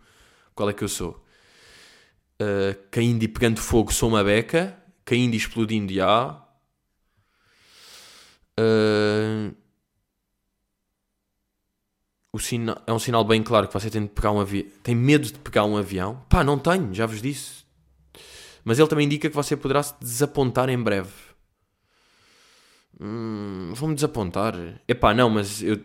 Qual 0.56 0.68
é 0.68 0.74
que 0.74 0.84
eu 0.84 0.90
sou? 0.90 1.24
Uh, 2.42 2.76
caindo 2.90 3.24
e 3.24 3.28
pegando 3.28 3.60
fogo, 3.60 3.94
sou 3.94 4.10
uma 4.10 4.24
beca, 4.24 4.76
caindo 5.06 5.36
e 5.36 5.38
explodindo, 5.38 5.94
já. 5.94 6.44
Uh, 8.60 9.56
o 12.34 12.40
sinal, 12.40 12.82
é 12.88 12.92
um 12.92 13.00
sinal 13.00 13.24
bem 13.24 13.44
claro 13.44 13.68
que 13.68 13.74
você 13.74 13.92
tem 13.92 14.04
de 14.04 14.10
pegar 14.10 14.32
um 14.32 14.40
avião. 14.40 14.66
Tem 14.82 14.96
medo 14.96 15.28
de 15.28 15.38
pegar 15.38 15.66
um 15.66 15.78
avião? 15.78 16.26
Pá, 16.28 16.44
não 16.44 16.58
tenho, 16.58 16.94
já 16.96 17.06
vos 17.06 17.22
disse. 17.22 17.64
Mas 18.64 18.80
ele 18.80 18.88
também 18.88 19.06
indica 19.06 19.30
que 19.30 19.36
você 19.36 19.56
poderá 19.56 19.84
se 19.84 19.94
desapontar 20.00 20.68
em 20.70 20.82
breve. 20.82 21.29
Hum, 23.00 23.72
Vou-me 23.74 23.96
desapontar. 23.96 24.56
Epá, 24.88 25.14
não, 25.14 25.30
mas 25.30 25.62
eu. 25.64 25.80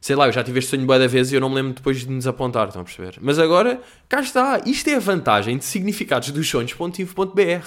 Sei 0.00 0.14
lá, 0.14 0.26
eu 0.26 0.32
já 0.32 0.44
tive 0.44 0.60
este 0.60 0.70
sonho 0.70 0.86
boa 0.86 0.98
da 0.98 1.08
vez 1.08 1.32
e 1.32 1.34
eu 1.34 1.40
não 1.40 1.48
me 1.48 1.56
lembro 1.56 1.72
depois 1.72 1.98
de 1.98 2.08
me 2.08 2.18
desapontar, 2.18 2.68
estão 2.68 2.82
a 2.82 2.84
perceber? 2.84 3.16
Mas 3.20 3.36
agora, 3.38 3.82
cá 4.08 4.20
está. 4.20 4.62
Isto 4.64 4.88
é 4.90 4.94
a 4.94 5.00
vantagem 5.00 5.58
de 5.58 5.64
significados 5.64 6.30
dos 6.30 6.48
sonhos.info.br. 6.48 7.66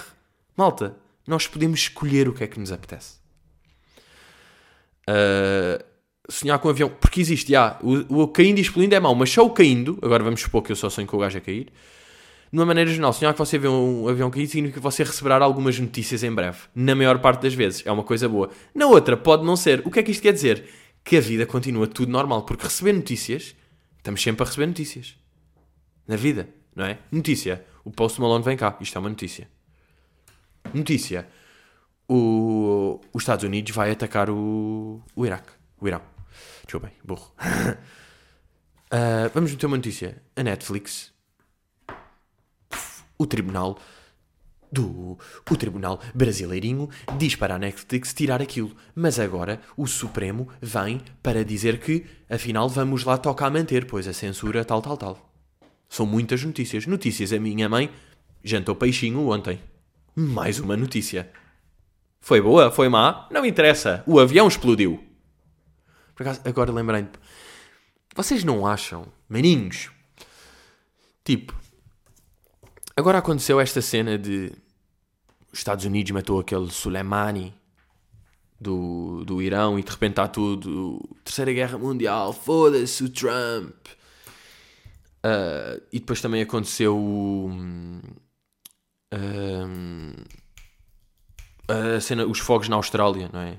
Malta, 0.56 0.96
nós 1.26 1.46
podemos 1.46 1.80
escolher 1.80 2.28
o 2.28 2.32
que 2.32 2.42
é 2.42 2.46
que 2.46 2.58
nos 2.58 2.72
apetece. 2.72 3.16
Uh, 5.08 5.84
sonhar 6.28 6.58
com 6.58 6.68
um 6.68 6.70
avião, 6.70 6.88
porque 6.88 7.20
existe, 7.20 7.52
já, 7.52 7.78
o, 7.82 8.22
o 8.22 8.28
caindo 8.28 8.58
e 8.58 8.62
explodindo 8.62 8.94
é 8.94 9.00
mau, 9.00 9.14
mas 9.14 9.30
só 9.30 9.44
o 9.44 9.50
caindo, 9.50 9.98
agora 10.00 10.22
vamos 10.22 10.40
supor 10.40 10.62
que 10.62 10.72
eu 10.72 10.76
só 10.76 10.88
sonho 10.88 11.06
com 11.06 11.16
o 11.16 11.20
gajo 11.20 11.38
a 11.38 11.40
cair, 11.40 11.68
de 12.52 12.58
uma 12.58 12.66
maneira 12.66 12.90
geral, 12.90 13.14
sonhar 13.14 13.32
que 13.32 13.38
você 13.38 13.56
vê 13.56 13.66
um 13.66 14.06
avião 14.06 14.30
cair 14.30 14.46
significa 14.46 14.78
que 14.78 14.82
você 14.82 15.02
receberá 15.02 15.42
algumas 15.42 15.78
notícias 15.78 16.22
em 16.22 16.30
breve, 16.30 16.58
na 16.74 16.94
maior 16.94 17.18
parte 17.18 17.40
das 17.40 17.54
vezes, 17.54 17.82
é 17.86 17.90
uma 17.90 18.04
coisa 18.04 18.28
boa. 18.28 18.50
Na 18.74 18.86
outra, 18.86 19.16
pode 19.16 19.42
não 19.42 19.56
ser. 19.56 19.80
O 19.86 19.90
que 19.90 19.98
é 19.98 20.02
que 20.02 20.10
isto 20.10 20.22
quer 20.22 20.34
dizer? 20.34 20.68
Que 21.02 21.16
a 21.16 21.20
vida 21.20 21.46
continua 21.46 21.86
tudo 21.86 22.12
normal, 22.12 22.42
porque 22.42 22.64
receber 22.64 22.92
notícias, 22.92 23.56
estamos 23.96 24.22
sempre 24.22 24.42
a 24.42 24.46
receber 24.46 24.66
notícias. 24.66 25.16
Na 26.06 26.14
vida, 26.14 26.46
não 26.76 26.84
é? 26.84 26.98
Notícia, 27.10 27.64
o 27.84 27.90
Post 27.90 28.20
Malone 28.20 28.44
vem 28.44 28.56
cá, 28.56 28.76
isto 28.82 28.98
é 28.98 29.00
uma 29.00 29.08
notícia. 29.08 29.48
Notícia, 30.74 31.26
o, 32.06 33.00
os 33.14 33.22
Estados 33.22 33.46
Unidos 33.46 33.74
vai 33.74 33.90
atacar 33.90 34.28
o, 34.28 35.02
o 35.16 35.24
Iraque, 35.24 35.52
o 35.80 35.88
Irão. 35.88 36.02
Desculpem, 36.64 36.90
burro. 37.02 37.32
uh, 37.40 39.30
vamos 39.32 39.50
meter 39.52 39.64
uma 39.64 39.76
notícia. 39.78 40.22
A 40.36 40.42
Netflix, 40.42 41.11
o 43.22 43.26
tribunal 43.26 43.78
do 44.70 45.18
o 45.50 45.56
tribunal 45.56 46.00
brasileirinho 46.14 46.88
diz 47.18 47.36
para 47.36 47.56
a 47.56 47.58
Netflix 47.58 48.14
tirar 48.14 48.40
aquilo, 48.40 48.74
mas 48.94 49.18
agora 49.18 49.60
o 49.76 49.86
Supremo 49.86 50.48
vem 50.60 51.02
para 51.22 51.44
dizer 51.44 51.78
que 51.78 52.06
afinal 52.28 52.68
vamos 52.68 53.04
lá 53.04 53.18
tocar 53.18 53.46
a 53.46 53.50
manter, 53.50 53.86
pois 53.86 54.08
a 54.08 54.12
censura 54.12 54.64
tal 54.64 54.80
tal 54.80 54.96
tal. 54.96 55.32
São 55.88 56.06
muitas 56.06 56.42
notícias. 56.42 56.86
Notícias. 56.86 57.34
A 57.34 57.38
minha 57.38 57.68
mãe 57.68 57.90
jantou 58.42 58.74
peixinho 58.74 59.28
ontem. 59.28 59.60
Mais 60.16 60.58
uma 60.58 60.74
notícia. 60.74 61.30
Foi 62.18 62.40
boa? 62.40 62.70
Foi 62.70 62.88
má? 62.88 63.28
Não 63.30 63.44
interessa. 63.44 64.02
O 64.06 64.18
avião 64.18 64.48
explodiu. 64.48 65.04
Por 66.14 66.22
acaso, 66.22 66.40
agora 66.46 66.72
lembrei-me. 66.72 67.10
Vocês 68.16 68.42
não 68.42 68.66
acham, 68.66 69.06
maninhos? 69.28 69.90
Tipo, 71.22 71.54
agora 72.96 73.18
aconteceu 73.18 73.60
esta 73.60 73.80
cena 73.80 74.18
de 74.18 74.52
os 75.52 75.58
Estados 75.58 75.84
Unidos 75.84 76.12
matou 76.12 76.40
aquele 76.40 76.70
Soleimani 76.70 77.54
do, 78.60 79.24
do 79.24 79.42
Irão 79.42 79.78
e 79.78 79.82
de 79.82 79.90
repente 79.90 80.12
está 80.12 80.26
tudo 80.28 80.98
Terceira 81.24 81.52
Guerra 81.52 81.78
Mundial, 81.78 82.32
foda-se 82.32 83.04
o 83.04 83.08
Trump. 83.08 83.74
Uh, 85.24 85.80
e 85.92 86.00
depois 86.00 86.20
também 86.20 86.42
aconteceu 86.42 86.98
um, 86.98 88.00
um, 89.14 90.12
a 91.68 92.00
cena, 92.00 92.26
os 92.26 92.38
fogos 92.38 92.68
na 92.68 92.76
Austrália, 92.76 93.30
não 93.32 93.40
é? 93.40 93.58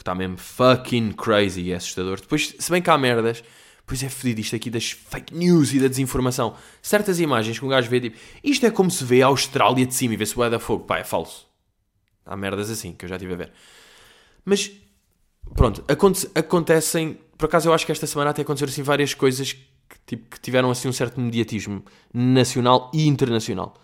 que 0.00 0.02
está 0.02 0.14
mesmo 0.14 0.38
fucking 0.38 1.12
crazy 1.12 1.60
e 1.60 1.72
é 1.72 1.76
assustador. 1.76 2.18
Depois, 2.18 2.54
se 2.58 2.70
bem 2.70 2.80
que 2.80 2.88
há 2.88 2.96
merdas, 2.96 3.44
pois 3.90 4.04
é 4.04 4.08
fedido 4.08 4.40
isto 4.40 4.54
aqui 4.54 4.70
das 4.70 4.92
fake 4.92 5.34
news 5.34 5.72
e 5.72 5.80
da 5.80 5.88
desinformação. 5.88 6.54
Certas 6.80 7.18
imagens 7.18 7.58
que 7.58 7.64
um 7.64 7.68
gajo 7.68 7.90
vê, 7.90 8.00
tipo, 8.00 8.16
isto 8.44 8.64
é 8.64 8.70
como 8.70 8.88
se 8.88 9.02
vê 9.02 9.20
a 9.20 9.26
Austrália 9.26 9.84
de 9.84 9.92
cima 9.92 10.14
e 10.14 10.16
vê-se 10.16 10.38
o 10.38 10.48
da 10.48 10.60
fogo. 10.60 10.84
Pá, 10.84 10.98
é 10.98 11.02
falso. 11.02 11.48
Há 12.24 12.36
merdas 12.36 12.70
assim 12.70 12.92
que 12.92 13.04
eu 13.04 13.08
já 13.08 13.16
estive 13.16 13.32
a 13.32 13.36
ver. 13.36 13.52
Mas, 14.44 14.70
pronto, 15.56 15.82
aconte 15.88 16.30
acontecem. 16.36 17.18
Por 17.36 17.46
acaso, 17.46 17.68
eu 17.68 17.74
acho 17.74 17.84
que 17.84 17.90
esta 17.90 18.06
semana 18.06 18.30
até 18.30 18.42
aconteceram 18.42 18.70
assim 18.70 18.84
várias 18.84 19.12
coisas 19.12 19.54
que, 19.54 19.96
tipo, 20.06 20.30
que 20.30 20.40
tiveram 20.40 20.70
assim 20.70 20.86
um 20.86 20.92
certo 20.92 21.20
mediatismo 21.20 21.84
nacional 22.14 22.92
e 22.94 23.08
internacional. 23.08 23.74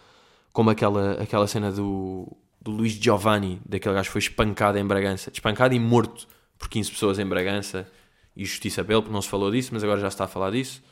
Como 0.52 0.70
aquela, 0.70 1.20
aquela 1.20 1.48
cena 1.48 1.72
do, 1.72 2.32
do 2.62 2.70
Luís 2.70 2.92
Giovanni, 2.92 3.60
daquele 3.66 3.96
gajo 3.96 4.06
que 4.06 4.12
foi 4.12 4.20
espancado 4.20 4.78
em 4.78 4.86
Bragança. 4.86 5.32
Espancado 5.34 5.74
e 5.74 5.80
morto 5.80 6.28
por 6.56 6.68
15 6.68 6.92
pessoas 6.92 7.18
em 7.18 7.26
Bragança. 7.26 7.90
E 8.36 8.44
justiça 8.44 8.84
pelo, 8.84 9.02
porque 9.02 9.14
não 9.14 9.22
se 9.22 9.28
falou 9.28 9.50
disso, 9.50 9.70
mas 9.72 9.82
agora 9.82 10.00
já 10.00 10.08
está 10.08 10.24
a 10.24 10.28
falar 10.28 10.50
disso. 10.50 10.82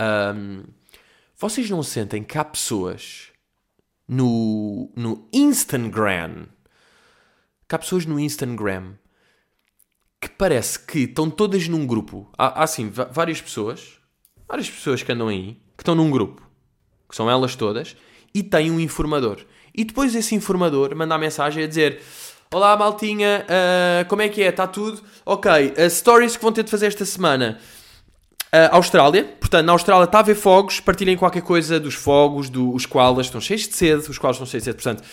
Um, 0.00 0.64
vocês 1.36 1.70
não 1.70 1.82
sentem 1.82 2.22
que 2.22 2.36
há 2.36 2.44
pessoas 2.44 3.30
no, 4.08 4.90
no 4.96 5.28
Instagram 5.32 6.46
que 7.68 7.74
há 7.74 7.78
pessoas 7.78 8.06
no 8.06 8.18
Instagram 8.18 8.94
que 10.20 10.28
parece 10.30 10.78
que 10.78 11.00
estão 11.00 11.28
todas 11.28 11.68
num 11.68 11.86
grupo. 11.86 12.30
Há, 12.38 12.60
há 12.60 12.64
assim, 12.64 12.88
várias 12.88 13.40
pessoas, 13.40 13.98
várias 14.48 14.70
pessoas 14.70 15.02
que 15.02 15.12
andam 15.12 15.28
aí, 15.28 15.54
que 15.76 15.82
estão 15.82 15.94
num 15.94 16.10
grupo, 16.10 16.42
que 17.08 17.16
são 17.16 17.30
elas 17.30 17.54
todas, 17.54 17.96
e 18.34 18.42
têm 18.42 18.70
um 18.70 18.80
informador. 18.80 19.38
E 19.74 19.84
depois 19.84 20.14
esse 20.14 20.34
informador 20.34 20.94
manda 20.94 21.14
a 21.14 21.18
mensagem 21.18 21.64
a 21.64 21.66
dizer: 21.66 22.00
Olá, 22.52 22.76
maltinha, 22.76 23.44
uh, 23.44 24.08
como 24.08 24.22
é 24.22 24.28
que 24.28 24.42
é? 24.42 24.48
Está 24.48 24.66
tudo? 24.66 25.02
Ok, 25.24 25.74
as 25.76 25.94
stories 25.94 26.36
que 26.36 26.42
vão 26.42 26.52
ter 26.52 26.62
de 26.62 26.70
fazer 26.70 26.86
esta 26.86 27.04
semana. 27.04 27.58
Uh, 28.46 28.70
Austrália, 28.70 29.24
portanto, 29.40 29.66
na 29.66 29.72
Austrália 29.72 30.04
está 30.04 30.18
a 30.18 30.20
haver 30.20 30.36
fogos, 30.36 30.78
partilhem 30.80 31.16
qualquer 31.16 31.42
coisa 31.42 31.80
dos 31.80 31.94
fogos, 31.94 32.48
do, 32.48 32.76
koalas 32.88 33.26
estão 33.26 33.40
cheios 33.40 33.68
de 33.68 33.74
sede, 33.74 34.08
os 34.08 34.18
koalas 34.18 34.36
estão 34.36 34.46
cheios 34.46 34.62
de 34.62 34.70
sede, 34.70 34.82
portanto, 34.82 35.04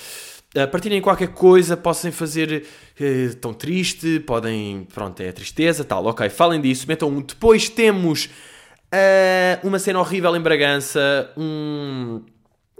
Uh, 0.56 0.68
partilhem 0.68 1.02
qualquer 1.02 1.30
coisa, 1.30 1.76
possam 1.76 2.12
fazer 2.12 2.64
uh, 3.02 3.36
tão 3.38 3.56
triste, 3.56 4.20
podem, 4.20 4.88
pronto, 4.94 5.20
é 5.20 5.32
tristeza, 5.32 5.84
tal, 5.84 6.06
ok, 6.06 6.30
falem 6.30 6.62
disso, 6.62 6.86
metam 6.88 7.10
um. 7.10 7.22
Depois 7.22 7.70
temos 7.70 8.26
uh, 8.94 9.68
uma 9.68 9.80
cena 9.80 10.00
horrível 10.00 10.36
em 10.36 10.40
Bragança, 10.40 11.32
um, 11.36 12.22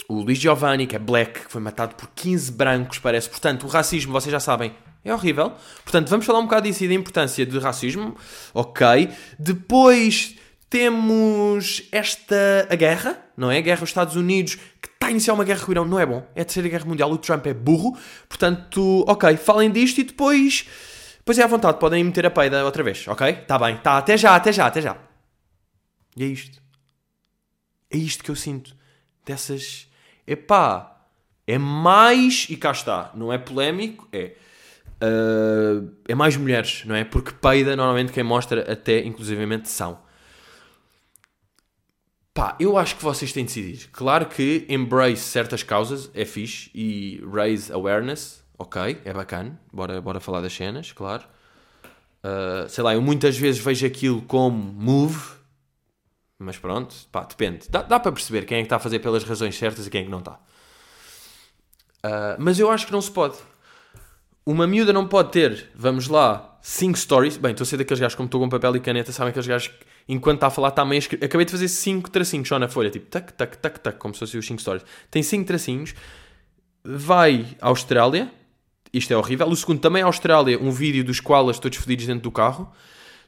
o 0.08 0.22
Luís 0.22 0.38
Giovanni, 0.38 0.88
que 0.88 0.96
é 0.96 1.00
black, 1.00 1.46
que 1.46 1.52
foi 1.52 1.62
matado 1.62 1.96
por 1.96 2.10
15 2.16 2.52
brancos, 2.52 3.00
parece. 3.00 3.30
Portanto, 3.30 3.64
o 3.66 3.68
racismo, 3.68 4.12
vocês 4.12 4.32
já 4.32 4.40
sabem, 4.40 4.74
é 5.04 5.14
horrível. 5.14 5.54
Portanto, 5.84 6.10
vamos 6.10 6.26
falar 6.26 6.40
um 6.40 6.44
bocado 6.44 6.68
disso 6.68 6.84
e 6.84 6.88
da 6.88 6.94
importância 6.94 7.46
do 7.46 7.60
racismo, 7.60 8.16
ok. 8.54 9.10
Depois 9.38 10.36
temos 10.70 11.84
esta, 11.92 12.68
a 12.70 12.76
guerra, 12.76 13.18
não 13.38 13.52
é? 13.52 13.58
A 13.58 13.62
guerra 13.62 13.82
dos 13.82 13.90
Estados 13.90 14.16
Unidos, 14.16 14.56
que 14.82 14.88
está 14.88 15.08
a 15.08 15.12
iniciar 15.12 15.34
uma 15.34 15.44
guerra 15.44 15.64
com 15.64 15.70
o 15.70 15.74
Irão, 15.74 15.86
não 15.86 16.00
é 16.00 16.06
bom. 16.06 16.26
É 16.36 16.42
a 16.42 16.46
terceira 16.46 16.70
guerra 16.70 16.86
mundial, 16.86 17.12
o 17.12 17.18
Trump 17.18 17.46
é 17.46 17.54
burro. 17.54 17.98
Portanto, 18.28 19.06
ok, 19.08 19.38
falem 19.38 19.72
disto 19.72 20.00
e 20.00 20.04
depois. 20.04 20.66
Depois 21.18 21.38
é 21.38 21.44
à 21.44 21.48
vontade, 21.48 21.80
podem 21.80 22.04
meter 22.04 22.26
a 22.26 22.32
peida 22.32 22.66
outra 22.66 22.84
vez, 22.84 23.08
ok? 23.08 23.30
Está 23.30 23.58
bem, 23.60 23.78
tá, 23.78 23.98
até 23.98 24.18
já, 24.18 24.36
até 24.36 24.52
já, 24.52 24.66
até 24.66 24.82
já. 24.82 24.98
E 26.18 26.24
é 26.24 26.28
isto. 26.28 26.62
É 27.92 27.98
isto 27.98 28.24
que 28.24 28.32
eu 28.32 28.36
sinto. 28.36 28.76
Dessas. 29.26 29.88
Epá, 30.26 31.08
é 31.46 31.58
mais. 31.58 32.48
E 32.50 32.58
cá 32.58 32.72
está, 32.72 33.12
não 33.16 33.32
é 33.32 33.38
polémico, 33.38 34.08
é. 34.12 34.36
Uh, 35.02 35.92
é 36.08 36.16
mais 36.16 36.38
mulheres, 36.38 36.84
não 36.86 36.96
é? 36.96 37.04
Porque 37.04 37.32
peida, 37.32 37.76
normalmente 37.76 38.14
quem 38.14 38.24
mostra 38.24 38.72
até, 38.72 39.04
inclusivamente, 39.04 39.68
são. 39.68 40.00
Pá, 42.34 42.56
eu 42.60 42.78
acho 42.78 42.96
que 42.96 43.04
vocês 43.04 43.32
têm 43.32 43.46
de 43.46 43.54
decidir. 43.54 43.90
Claro 43.92 44.26
que 44.26 44.66
embrace 44.70 45.22
certas 45.22 45.62
causas 45.62 46.10
é 46.14 46.26
fixe 46.26 46.72
e 46.74 47.22
raise 47.32 47.72
awareness, 47.72 48.44
ok, 48.58 49.02
é 49.04 49.14
bacana. 49.14 49.60
Bora, 49.72 50.02
bora 50.02 50.20
falar 50.20 50.42
das 50.42 50.54
cenas, 50.54 50.92
claro. 50.92 51.26
Uh, 52.24 52.68
sei 52.70 52.84
lá, 52.84 52.94
eu 52.94 53.02
muitas 53.02 53.38
vezes 53.38 53.62
vejo 53.62 53.86
aquilo 53.86 54.22
como 54.22 54.56
move, 54.58 55.20
mas 56.44 56.58
pronto, 56.58 56.96
pá, 57.12 57.24
depende. 57.24 57.68
Dá, 57.70 57.82
dá 57.82 58.00
para 58.00 58.12
perceber 58.12 58.46
quem 58.46 58.58
é 58.58 58.62
que 58.62 58.66
está 58.66 58.76
a 58.76 58.80
fazer 58.80 59.00
pelas 59.00 59.24
razões 59.24 59.58
certas 59.58 59.88
e 59.88 59.90
quem 59.90 60.02
é 60.02 60.04
que 60.06 60.12
não 60.12 60.20
está. 60.20 60.34
Uh, 62.06 62.36
mas 62.38 62.60
eu 62.60 62.70
acho 62.70 62.86
que 62.86 62.92
não 62.92 63.02
se 63.02 63.12
pode. 63.12 63.38
Uma 64.46 64.68
miúda 64.68 64.92
não 64.92 65.08
pode 65.08 65.32
ter, 65.32 65.70
vamos 65.74 66.08
lá, 66.08 66.58
5 66.62 66.98
stories. 66.98 67.38
Bem, 67.38 67.52
estou 67.52 67.64
a 67.64 67.68
ser 67.68 67.78
daqueles 67.78 68.00
gajos 68.00 68.16
como 68.16 68.28
estou 68.28 68.42
com 68.42 68.50
papel 68.50 68.76
e 68.76 68.80
caneta, 68.80 69.12
sabem 69.12 69.30
aqueles 69.30 69.48
gajos 69.48 69.70
que 69.70 69.86
enquanto 70.08 70.38
está 70.38 70.48
a 70.48 70.50
falar, 70.50 70.70
está 70.70 70.86
meio 70.86 71.00
escrever. 71.00 71.26
Acabei 71.26 71.46
de 71.46 71.52
fazer 71.52 71.68
5 71.68 72.10
tracinhos 72.10 72.48
só 72.48 72.60
na 72.60 72.68
folha, 72.68 72.90
tipo, 72.90 73.06
tac, 73.08 73.32
tac, 73.34 73.58
tac, 73.58 73.80
tac, 73.80 73.98
como 73.98 74.14
se 74.14 74.20
fossem 74.20 74.40
os 74.40 74.46
5 74.46 74.62
stories. 74.62 74.86
Tem 75.10 75.24
5 75.24 75.46
tracinhos, 75.46 75.94
vai 76.84 77.56
à 77.62 77.68
Austrália, 77.68 78.32
isto 78.94 79.12
é 79.12 79.18
horrível. 79.18 79.48
O 79.48 79.56
segundo 79.56 79.80
também 79.80 80.04
à 80.04 80.06
Austrália, 80.06 80.60
um 80.60 80.72
vídeo 80.72 81.04
dos 81.04 81.20
koalas 81.20 81.60
todos 81.60 81.78
fodidos 81.78 82.06
dentro 82.06 82.24
do 82.24 82.32
carro. 82.32 82.72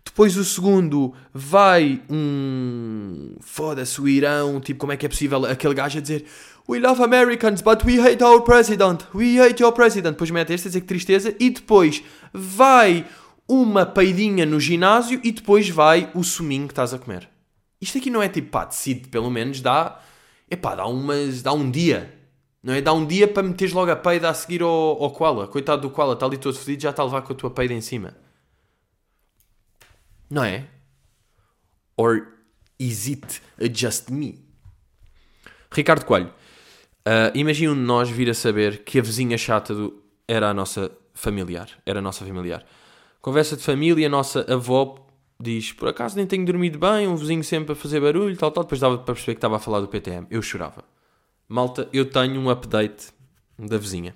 Depois 0.05 0.37
o 0.37 0.45
segundo 0.45 1.13
vai 1.33 2.01
um. 2.09 3.35
Foda-se, 3.41 3.99
o 3.99 4.07
Irão, 4.07 4.61
tipo, 4.61 4.79
como 4.79 4.93
é 4.93 4.97
que 4.97 5.05
é 5.05 5.09
possível 5.09 5.45
aquele 5.45 5.73
gajo 5.73 5.97
a 5.97 6.01
dizer 6.01 6.25
We 6.67 6.79
love 6.79 7.03
Americans, 7.03 7.61
but 7.61 7.83
we 7.85 7.99
hate 7.99 8.23
our 8.23 8.41
president. 8.41 9.05
We 9.13 9.39
hate 9.39 9.61
your 9.61 9.71
president. 9.71 10.13
Depois 10.13 10.31
mete 10.31 10.51
este 10.51 10.67
a 10.67 10.69
dizer 10.69 10.81
que 10.81 10.87
tristeza. 10.87 11.35
E 11.39 11.51
depois 11.51 12.03
vai 12.33 13.05
uma 13.47 13.85
peidinha 13.85 14.45
no 14.45 14.59
ginásio 14.59 15.19
e 15.23 15.31
depois 15.31 15.69
vai 15.69 16.09
o 16.15 16.23
suminho 16.23 16.67
que 16.67 16.71
estás 16.71 16.93
a 16.93 16.97
comer. 16.97 17.29
Isto 17.79 17.99
aqui 17.99 18.09
não 18.09 18.23
é 18.23 18.27
tipo, 18.27 18.49
pá, 18.49 18.65
decide, 18.65 19.07
pelo 19.09 19.29
menos 19.29 19.61
dá, 19.61 20.01
é 20.49 20.55
pá, 20.55 20.73
dá, 20.73 20.87
umas, 20.87 21.43
dá 21.43 21.53
um 21.53 21.69
dia. 21.69 22.11
Não 22.63 22.73
é? 22.73 22.81
Dá 22.81 22.93
um 22.93 23.05
dia 23.05 23.27
para 23.27 23.43
meteres 23.43 23.71
logo 23.71 23.91
a 23.91 23.95
peida 23.95 24.27
a 24.27 24.33
seguir 24.33 24.63
ao, 24.63 24.69
ao 24.69 25.11
koala. 25.11 25.47
Coitado 25.47 25.83
do 25.83 25.91
koala, 25.91 26.13
está 26.13 26.25
ali 26.25 26.37
todo 26.37 26.57
fedido, 26.57 26.81
já 26.81 26.89
está 26.89 27.03
a 27.03 27.05
levar 27.05 27.21
com 27.21 27.33
a 27.33 27.35
tua 27.35 27.51
peida 27.51 27.75
em 27.75 27.81
cima. 27.81 28.15
Não 30.35 30.43
é? 30.43 30.67
Or 31.95 32.27
is 32.77 33.07
it 33.07 33.41
just 33.73 34.09
me? 34.09 34.43
Ricardo 35.71 36.03
Coelho, 36.03 36.27
uh, 36.27 37.31
imagina 37.33 37.71
um 37.71 37.75
de 37.75 37.79
nós 37.79 38.09
vir 38.09 38.29
a 38.29 38.33
saber 38.33 38.83
que 38.83 38.99
a 38.99 39.01
vizinha 39.01 39.37
chata 39.37 39.73
do, 39.73 40.03
era 40.27 40.49
a 40.49 40.53
nossa 40.53 40.91
familiar. 41.13 41.69
Era 41.85 41.99
a 41.99 42.01
nossa 42.01 42.25
familiar. 42.25 42.65
Conversa 43.21 43.55
de 43.55 43.63
família, 43.63 44.07
a 44.07 44.09
nossa 44.09 44.45
avó 44.53 45.07
diz: 45.39 45.71
Por 45.71 45.87
acaso 45.87 46.17
nem 46.17 46.27
tenho 46.27 46.45
dormido 46.45 46.77
bem, 46.77 47.07
um 47.07 47.15
vizinho 47.15 47.41
sempre 47.41 47.71
a 47.71 47.75
fazer 47.75 48.01
barulho, 48.01 48.35
tal, 48.35 48.51
tal. 48.51 48.65
Depois 48.65 48.81
dava 48.81 48.97
para 48.97 49.13
perceber 49.13 49.35
que 49.35 49.37
estava 49.37 49.55
a 49.55 49.59
falar 49.59 49.79
do 49.79 49.87
PTM. 49.87 50.27
Eu 50.29 50.41
chorava. 50.41 50.83
Malta, 51.47 51.87
eu 51.93 52.09
tenho 52.09 52.41
um 52.41 52.49
update 52.49 53.07
da 53.57 53.77
vizinha. 53.77 54.13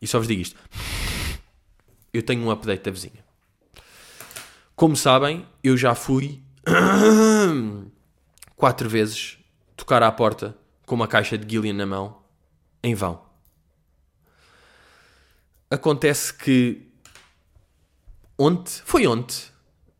E 0.00 0.06
só 0.06 0.18
vos 0.18 0.28
digo 0.28 0.40
isto: 0.40 0.56
Eu 2.14 2.22
tenho 2.22 2.44
um 2.44 2.50
update 2.52 2.84
da 2.84 2.92
vizinha. 2.92 3.27
Como 4.78 4.96
sabem, 4.96 5.44
eu 5.60 5.76
já 5.76 5.92
fui 5.92 6.40
quatro 8.54 8.88
vezes 8.88 9.36
tocar 9.74 10.04
à 10.04 10.12
porta 10.12 10.56
com 10.86 10.94
uma 10.94 11.08
caixa 11.08 11.36
de 11.36 11.50
Gillian 11.50 11.72
na 11.72 11.84
mão, 11.84 12.22
em 12.80 12.94
vão. 12.94 13.20
Acontece 15.68 16.32
que 16.32 16.88
ontem, 18.38 18.80
foi 18.84 19.04
ontem, 19.08 19.46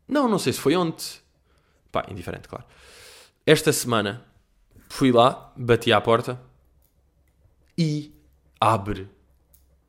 não, 0.07 0.29
não 0.29 0.39
sei 0.39 0.53
se 0.53 0.61
foi 0.61 0.77
ontem, 0.77 1.19
pá, 1.91 2.05
indiferente, 2.09 2.47
claro. 2.47 2.63
Esta 3.45 3.73
semana 3.73 4.25
fui 4.87 5.11
lá, 5.11 5.51
bati 5.57 5.91
à 5.91 5.99
porta 5.99 6.41
e 7.77 8.15
abre 8.61 9.09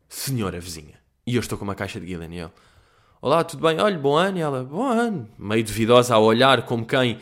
senhora 0.09 0.59
vizinha. 0.59 0.99
E 1.25 1.37
eu 1.37 1.41
estou 1.41 1.57
com 1.57 1.63
uma 1.63 1.77
caixa 1.77 2.01
de 2.01 2.07
Guilherme 2.07 2.39
e 2.39 2.41
ele, 2.41 2.53
olá, 3.21 3.45
tudo 3.45 3.67
bem? 3.67 3.79
Olha, 3.81 3.99
bom 3.99 4.17
ano. 4.17 4.39
E 4.39 4.41
ela, 4.41 4.65
bom 4.65 4.85
ano. 4.85 5.29
Meio 5.39 5.65
duvidosa 5.65 6.15
a 6.15 6.19
olhar 6.19 6.63
como 6.63 6.85
quem, 6.85 7.19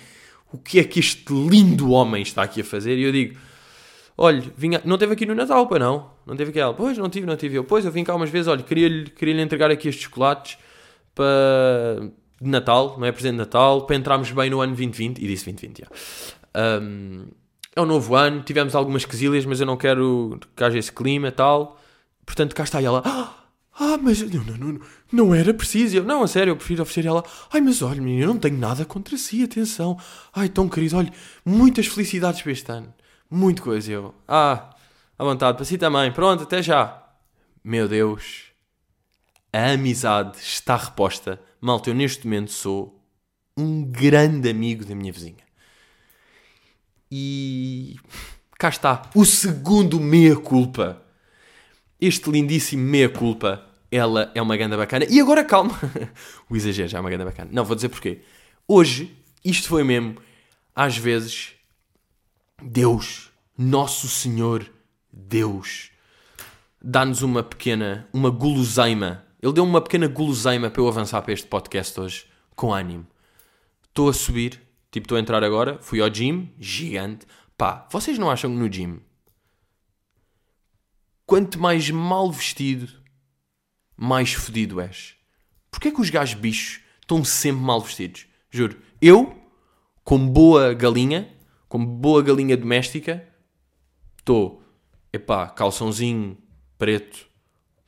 o 0.53 0.59
que 0.59 0.79
é 0.79 0.85
que 0.85 1.01
este 1.01 1.33
lindo 1.33 1.91
homem 1.91 2.23
está 2.23 2.43
aqui 2.43 2.61
a 2.61 2.65
fazer? 2.65 2.97
E 2.97 3.03
eu 3.03 3.13
digo, 3.13 3.39
olha, 4.17 4.43
vinha, 4.57 4.81
não 4.85 4.99
teve 4.99 5.13
aqui 5.13 5.27
no 5.27 5.35
Natal, 5.35 5.67
pois 5.67 5.81
não? 5.81 6.11
Não 6.27 6.37
teve 6.37 6.51
aqui 6.51 6.61
ela, 6.61 6.75
pois 6.75 6.97
não 6.99 7.09
tive, 7.09 7.27
não 7.27 7.37
tive 7.37 7.57
eu. 7.57 7.65
Pois 7.65 7.85
eu 7.85 7.93
vim 7.93 8.05
cá 8.05 8.15
umas 8.15 8.31
vezes, 8.31 8.49
olha, 8.49 8.63
queria-lhe 8.63 9.11
queria 9.11 9.41
entregar 9.41 9.71
aqui 9.71 9.89
estes 9.89 10.05
chocolates 10.05 10.59
para 11.15 12.11
de 12.41 12.49
Natal, 12.49 12.97
não 12.99 13.07
é 13.07 13.11
presente 13.11 13.33
de 13.33 13.39
Natal, 13.39 13.83
para 13.83 13.97
entrarmos 13.97 14.31
bem 14.31 14.49
no 14.49 14.61
ano 14.61 14.73
2020, 14.73 15.19
e 15.19 15.27
disse 15.27 15.45
2020, 15.45 15.81
já. 15.81 16.81
Um, 16.81 17.27
é 17.75 17.81
um 17.81 17.87
novo 17.87 18.15
ano, 18.15 18.43
tivemos 18.43 18.75
algumas 18.75 19.05
quesilhas, 19.05 19.45
mas 19.45 19.61
eu 19.61 19.67
não 19.67 19.77
quero 19.77 20.39
que 20.55 20.63
haja 20.63 20.79
esse 20.79 20.93
clima 20.93 21.29
e 21.29 21.33
tal. 21.33 21.81
Portanto, 22.25 22.55
cá 22.55 22.63
está 22.63 22.81
ela, 22.81 23.03
ah, 23.05 23.35
ah 23.79 23.99
mas 24.01 24.21
não, 24.23 24.45
não, 24.45 24.57
não, 24.57 24.81
não 25.13 25.35
era 25.35 25.55
preciso. 25.55 25.97
Eu, 25.97 26.05
não, 26.05 26.23
a 26.23 26.29
sério, 26.29 26.53
eu 26.53 26.57
prefiro 26.57 26.83
oferecer 26.83 27.07
ela, 27.09 27.25
ai, 27.53 27.61
mas 27.61 27.81
olha, 27.83 28.01
menino, 28.01 28.23
eu 28.25 28.29
não 28.29 28.39
tenho 28.39 28.59
nada 28.59 28.85
contra 28.85 29.17
si, 29.17 29.43
atenção. 29.45 29.99
Ai, 30.35 30.49
tão 30.49 30.69
querido, 30.69 30.97
olha, 30.97 31.13
muitas 31.45 31.87
felicidades 31.87 32.43
para 32.43 32.53
este 32.53 32.71
ano. 32.73 32.93
Muito 33.31 33.63
coisa, 33.63 33.91
eu. 33.93 34.15
Ah, 34.27 34.71
à 35.19 35.25
vontade, 35.25 35.57
para 35.57 35.65
si 35.65 35.79
também. 35.79 36.11
Pronto, 36.13 36.43
até 36.45 36.63
já. 36.63 37.03
Meu 37.63 37.89
Deus. 37.89 38.47
a 39.53 39.71
amizade 39.73 40.39
está 40.39 40.77
reposta. 40.77 41.41
Malta, 41.61 41.91
eu 41.91 41.95
neste 41.95 42.27
momento 42.27 42.53
sou 42.53 43.03
um 43.57 43.85
grande 43.85 44.49
amigo 44.49 44.85
da 44.85 44.95
minha 44.95 45.13
vizinha. 45.13 45.47
E 47.11 47.97
cá 48.59 48.69
está, 48.69 49.03
o 49.15 49.25
segundo 49.25 49.99
meia-culpa. 50.01 51.03
Este 52.01 52.31
lindíssimo 52.31 52.83
meia-culpa, 52.85 53.67
ela 53.91 54.31
é 54.35 54.43
uma 54.43 54.57
ganda 54.57 54.77
bacana. 54.77 55.07
E 55.09 55.21
agora 55.21 55.45
calma, 55.45 55.79
o 56.49 56.57
exagero 56.57 56.89
já 56.89 56.99
é 56.99 57.01
uma 57.01 57.11
ganda 57.11 57.25
bacana. 57.25 57.51
Não, 57.53 57.65
vou 57.65 57.75
dizer 57.75 57.89
porquê. 57.89 58.23
Hoje, 58.67 59.17
isto 59.45 59.69
foi 59.69 59.83
mesmo, 59.83 60.17
às 60.75 60.97
vezes, 60.97 61.55
Deus, 62.63 63.31
Nosso 63.57 64.09
Senhor, 64.09 64.71
Deus, 65.13 65.91
dá-nos 66.83 67.23
uma 67.23 67.43
pequena, 67.43 68.09
uma 68.13 68.31
guloseima. 68.31 69.25
Ele 69.41 69.53
deu 69.53 69.65
uma 69.65 69.81
pequena 69.81 70.07
guloseima 70.07 70.71
para 70.71 70.83
eu 70.83 70.89
avançar 70.89 71.23
para 71.23 71.33
este 71.33 71.47
podcast 71.47 71.99
hoje, 71.99 72.27
com 72.55 72.73
ânimo. 72.73 73.07
Estou 73.89 74.09
a 74.09 74.13
subir, 74.13 74.61
tipo, 74.91 75.05
estou 75.05 75.17
a 75.17 75.21
entrar 75.21 75.43
agora, 75.43 75.79
fui 75.81 76.01
ao 76.01 76.11
gym, 76.11 76.53
gigante. 76.59 77.27
Pá, 77.57 77.87
vocês 77.91 78.19
não 78.19 78.31
acham 78.31 78.51
que 78.51 78.57
no 78.57 78.69
gym, 78.69 79.01
quanto 81.27 81.59
mais 81.59 81.91
mal 81.91 82.31
vestido, 82.31 82.89
mais 84.01 84.33
fodido 84.33 84.81
és? 84.81 85.17
Porquê 85.73 85.91
que 85.91 86.01
os 86.01 86.09
gajos 86.09 86.39
bichos 86.39 86.81
estão 87.01 87.25
sempre 87.25 87.63
mal 87.63 87.81
vestidos? 87.81 88.27
Juro. 88.49 88.81
Eu, 89.03 89.37
como 90.05 90.31
boa 90.31 90.73
galinha, 90.73 91.29
como 91.69 91.85
boa 91.85 92.23
galinha 92.23 92.57
doméstica, 92.57 93.27
estou, 94.17 94.63
epá, 95.13 95.49
calçãozinho 95.49 96.39
preto, 96.79 97.29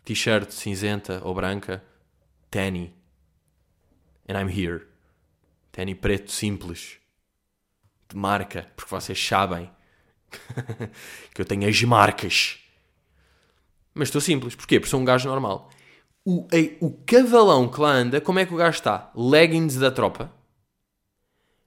t-shirt 0.04 0.50
cinzenta 0.50 1.20
ou 1.24 1.32
branca, 1.32 1.82
Tanny. 2.50 2.92
And 4.28 4.34
I'm 4.34 4.48
here. 4.48 4.86
Tanny 5.70 5.94
preto 5.94 6.32
simples. 6.32 6.98
De 8.08 8.16
marca, 8.16 8.68
porque 8.74 8.90
vocês 8.90 9.24
sabem 9.24 9.70
que 11.32 11.40
eu 11.40 11.44
tenho 11.44 11.68
as 11.68 11.82
marcas. 11.82 12.58
Mas 13.94 14.08
estou 14.08 14.20
simples. 14.20 14.56
Porquê? 14.56 14.80
Porque 14.80 14.90
sou 14.90 15.00
um 15.00 15.04
gajo 15.04 15.28
normal. 15.28 15.70
O, 16.24 16.46
o 16.80 16.90
cavalão 17.06 17.68
que 17.68 17.80
lá 17.80 17.92
anda, 17.92 18.20
como 18.20 18.38
é 18.38 18.46
que 18.46 18.52
o 18.52 18.56
gajo 18.56 18.76
está? 18.76 19.10
Leggings 19.14 19.78
da 19.78 19.90
tropa. 19.90 20.30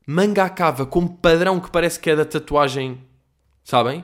Manga 0.06 0.44
à 0.44 0.50
cava, 0.50 0.86
como 0.86 1.18
padrão 1.18 1.60
que 1.60 1.72
parece 1.72 2.00
que 2.00 2.10
é 2.10 2.16
da 2.16 2.26
tatuagem. 2.26 3.02
Sabem? 3.64 4.04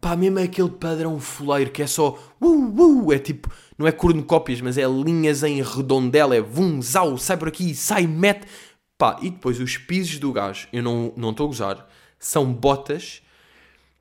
Pá, 0.00 0.14
mesmo 0.14 0.38
é 0.38 0.44
aquele 0.44 0.68
padrão 0.68 1.18
fuleiro 1.18 1.70
que 1.70 1.82
é 1.82 1.86
só 1.86 2.18
uh, 2.40 3.06
uh, 3.06 3.12
é 3.12 3.18
tipo, 3.18 3.50
não 3.76 3.86
é 3.86 3.92
cornucópias, 3.92 4.60
mas 4.60 4.76
é 4.76 4.86
linhas 4.86 5.42
em 5.42 5.62
redondela, 5.62 6.36
é 6.36 6.42
vum, 6.42 6.80
zau, 6.82 7.16
sai 7.16 7.38
por 7.38 7.48
aqui, 7.48 7.74
sai, 7.74 8.06
mete. 8.06 8.46
Pá, 8.98 9.18
e 9.22 9.30
depois 9.30 9.58
os 9.58 9.78
pisos 9.78 10.18
do 10.18 10.32
gajo, 10.32 10.68
eu 10.72 10.82
não 10.82 11.06
estou 11.06 11.22
não 11.22 11.30
a 11.30 11.46
gozar, 11.46 11.88
são 12.18 12.52
botas, 12.52 13.22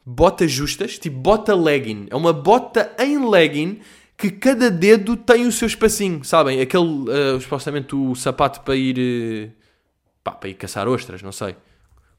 botas 0.06 0.52
justas, 0.52 1.00
tipo 1.00 1.18
bota 1.18 1.56
legging. 1.56 2.08
É 2.10 2.16
uma 2.16 2.34
bota 2.34 2.94
em 3.00 3.26
legging 3.30 3.80
que 4.18 4.32
cada 4.32 4.72
dedo 4.72 5.16
tem 5.16 5.46
o 5.46 5.52
seu 5.52 5.68
espacinho, 5.68 6.24
sabem? 6.24 6.60
Aquele, 6.60 6.84
uh, 6.84 7.40
supostamente, 7.40 7.96
o 7.96 8.16
sapato 8.16 8.62
para 8.62 8.76
ir, 8.76 8.98
uh, 8.98 9.52
pá, 10.24 10.32
para 10.32 10.50
ir 10.50 10.56
caçar 10.56 10.88
ostras, 10.88 11.22
não 11.22 11.32
sei. 11.32 11.56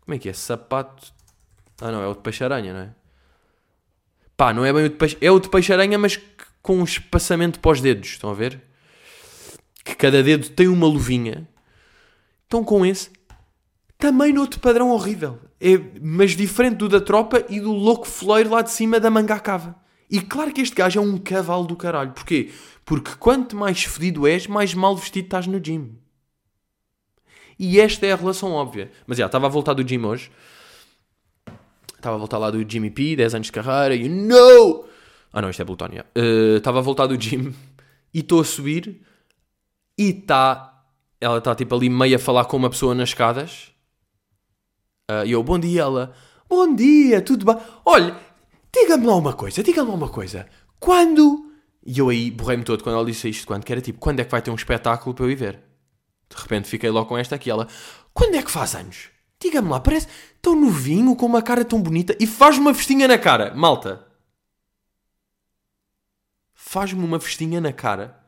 Como 0.01 0.15
é 0.15 0.19
que 0.19 0.29
é? 0.29 0.33
Sapato. 0.33 1.13
Ah, 1.81 1.91
não, 1.91 2.01
é 2.01 2.07
o 2.07 2.15
de 2.15 2.21
peixe-aranha, 2.21 2.73
não 2.73 2.81
é? 2.81 2.91
Pá, 4.37 4.55
não 4.55 4.65
é 4.65 4.73
bem 4.73 4.85
o 4.85 4.89
de 4.89 4.95
peixe. 4.95 5.19
É 5.21 5.31
o 5.31 5.41
de 5.41 5.49
peixe-aranha, 5.49 5.99
mas 5.99 6.21
com 6.63 6.79
um 6.79 6.85
espaçamento 6.85 7.59
para 7.59 7.73
os 7.73 7.81
dedos. 7.81 8.11
Estão 8.11 8.31
a 8.31 8.35
ver? 8.35 8.63
Que 9.85 9.97
cada 9.97 10.23
dedo 10.23 10.49
tem 10.51 10.69
uma 10.69 10.87
luvinha. 10.87 11.49
Estão 12.45 12.63
com 12.63 12.87
esse. 12.87 13.11
Também 13.99 14.39
outro 14.39 14.61
padrão 14.61 14.91
horrível. 14.91 15.41
É, 15.61 15.71
mas 16.01 16.37
diferente 16.37 16.77
do 16.77 16.89
da 16.89 17.01
tropa 17.01 17.45
e 17.49 17.59
do 17.59 17.73
louco 17.73 18.07
foleiro 18.07 18.51
lá 18.51 18.63
de 18.63 18.71
cima 18.71 19.01
da 19.01 19.11
manga 19.11 19.41
cava. 19.41 19.75
E 20.11 20.21
claro 20.21 20.53
que 20.53 20.61
este 20.61 20.75
gajo 20.75 20.99
é 20.99 21.03
um 21.03 21.19
cavalo 21.19 21.67
do 21.67 21.77
caralho. 21.77 22.13
Porquê? 22.13 22.51
Porque 22.85 23.13
quanto 23.17 23.55
mais 23.57 23.85
fedido 23.85 24.27
és, 24.27 24.47
mais 24.47 24.73
mal 24.73 24.97
vestido 24.97 25.27
estás 25.27 25.47
no 25.47 25.61
gym. 25.63 25.99
E 27.59 27.81
esta 27.81 28.07
é 28.07 28.13
a 28.13 28.17
relação 28.17 28.53
óbvia. 28.53 28.91
Mas 29.07 29.19
já, 29.19 29.27
estava 29.27 29.47
a 29.47 29.51
voltar 29.51 29.75
do 29.75 29.87
gym 29.87 30.05
hoje. 30.05 30.31
Estava 31.97 32.15
a 32.15 32.19
voltar 32.19 32.39
lá 32.39 32.51
do 32.51 32.65
Jimmy 32.69 32.91
P, 32.91 33.17
10 33.17 33.35
anos 33.35 33.47
de 33.49 33.53
carreira, 33.53 33.95
you 33.95 34.09
know! 34.09 34.89
Ah 35.33 35.43
não, 35.43 35.51
isto 35.51 35.61
é 35.61 35.65
Plutónia. 35.65 36.07
Uh, 36.17 36.57
estava 36.57 36.79
a 36.79 36.83
voltar 36.83 37.07
do 37.07 37.21
gym 37.21 37.53
e 38.15 38.21
estou 38.21 38.41
a 38.41 38.45
subir 38.45 39.03
e 39.99 40.11
está. 40.11 40.85
Ela 41.21 41.39
está 41.39 41.55
tipo 41.55 41.75
ali 41.75 41.91
meio 41.91 42.15
a 42.15 42.19
falar 42.19 42.45
com 42.45 42.57
uma 42.57 42.71
pessoa 42.71 42.95
nas 42.95 43.09
escadas. 43.11 43.73
Uh, 45.11 45.27
e 45.27 45.33
eu, 45.33 45.43
bom 45.43 45.59
dia, 45.59 45.83
ela. 45.83 46.15
Bom 46.49 46.75
dia, 46.75 47.21
tudo 47.21 47.45
bem? 47.45 47.57
Olha, 47.85 48.17
diga-me 48.83 49.07
lá 49.07 49.17
uma 49.17 49.33
coisa, 49.33 49.63
diga-me 49.63 49.89
lá 49.89 49.95
uma 49.95 50.09
coisa. 50.09 50.49
Quando. 50.79 51.53
E 51.85 51.99
eu 51.99 52.09
aí 52.09 52.31
borrei-me 52.31 52.65
todo 52.65 52.83
quando 52.83 52.97
ela 52.97 53.07
disse 53.07 53.29
isto, 53.29 53.47
quando 53.47 53.65
que 53.65 53.73
era 53.73 53.81
tipo, 53.81 53.99
quando 53.99 54.21
é 54.21 54.25
que 54.25 54.31
vai 54.31 54.43
ter 54.43 54.51
um 54.51 54.55
espetáculo 54.55 55.15
para 55.15 55.25
eu 55.25 55.31
ir 55.31 55.37
ver? 55.37 55.63
De 56.29 56.37
repente 56.37 56.69
fiquei 56.69 56.91
logo 56.91 57.09
com 57.09 57.17
esta 57.17 57.35
aqui, 57.35 57.51
ela. 57.51 57.67
Quando 58.13 58.35
é 58.35 58.43
que 58.43 58.51
faz 58.51 58.75
anos? 58.75 59.09
Diga-me 59.41 59.69
lá, 59.69 59.81
parece 59.81 60.09
tão 60.43 60.55
novinho, 60.55 61.15
com 61.15 61.27
uma 61.27 61.43
cara 61.43 61.65
tão 61.65 61.81
bonita 61.81 62.17
e 62.21 62.27
faz-me 62.27 62.63
uma 62.63 62.75
festinha 62.75 63.07
na 63.09 63.17
cara. 63.17 63.55
Malta. 63.55 64.05
Faz-me 66.53 67.03
uma 67.03 67.21
festinha 67.21 67.61
na 67.61 67.73
cara 67.73 68.19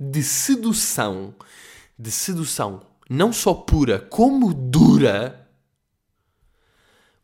de 0.00 0.22
sedução. 0.22 1.34
De 1.98 2.10
sedução. 2.10 2.82
Não 3.08 3.32
só 3.32 3.54
pura, 3.54 4.00
como 4.00 4.52
dura. 4.52 5.45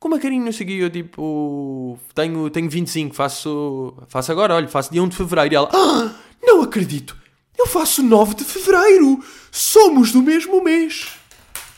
Com 0.03 0.09
uma 0.09 0.19
carinha, 0.19 0.45
não 0.45 0.51
sei 0.51 0.83
eu 0.83 0.91
tipo. 0.91 1.97
Tenho, 2.12 2.51
tenho 2.51 2.69
25, 2.69 3.15
faço. 3.15 3.95
Faço 4.09 4.33
agora, 4.33 4.57
olha, 4.57 4.67
faço 4.67 4.91
dia 4.91 5.01
1 5.01 5.07
de 5.07 5.17
fevereiro. 5.17 5.55
E 5.55 5.57
ela. 5.57 5.71
Ah, 5.73 6.12
não 6.43 6.61
acredito! 6.61 7.17
Eu 7.57 7.69
faço 7.69 8.03
9 8.03 8.35
de 8.35 8.43
fevereiro! 8.43 9.23
Somos 9.53 10.11
do 10.11 10.21
mesmo 10.21 10.61
mês! 10.61 11.07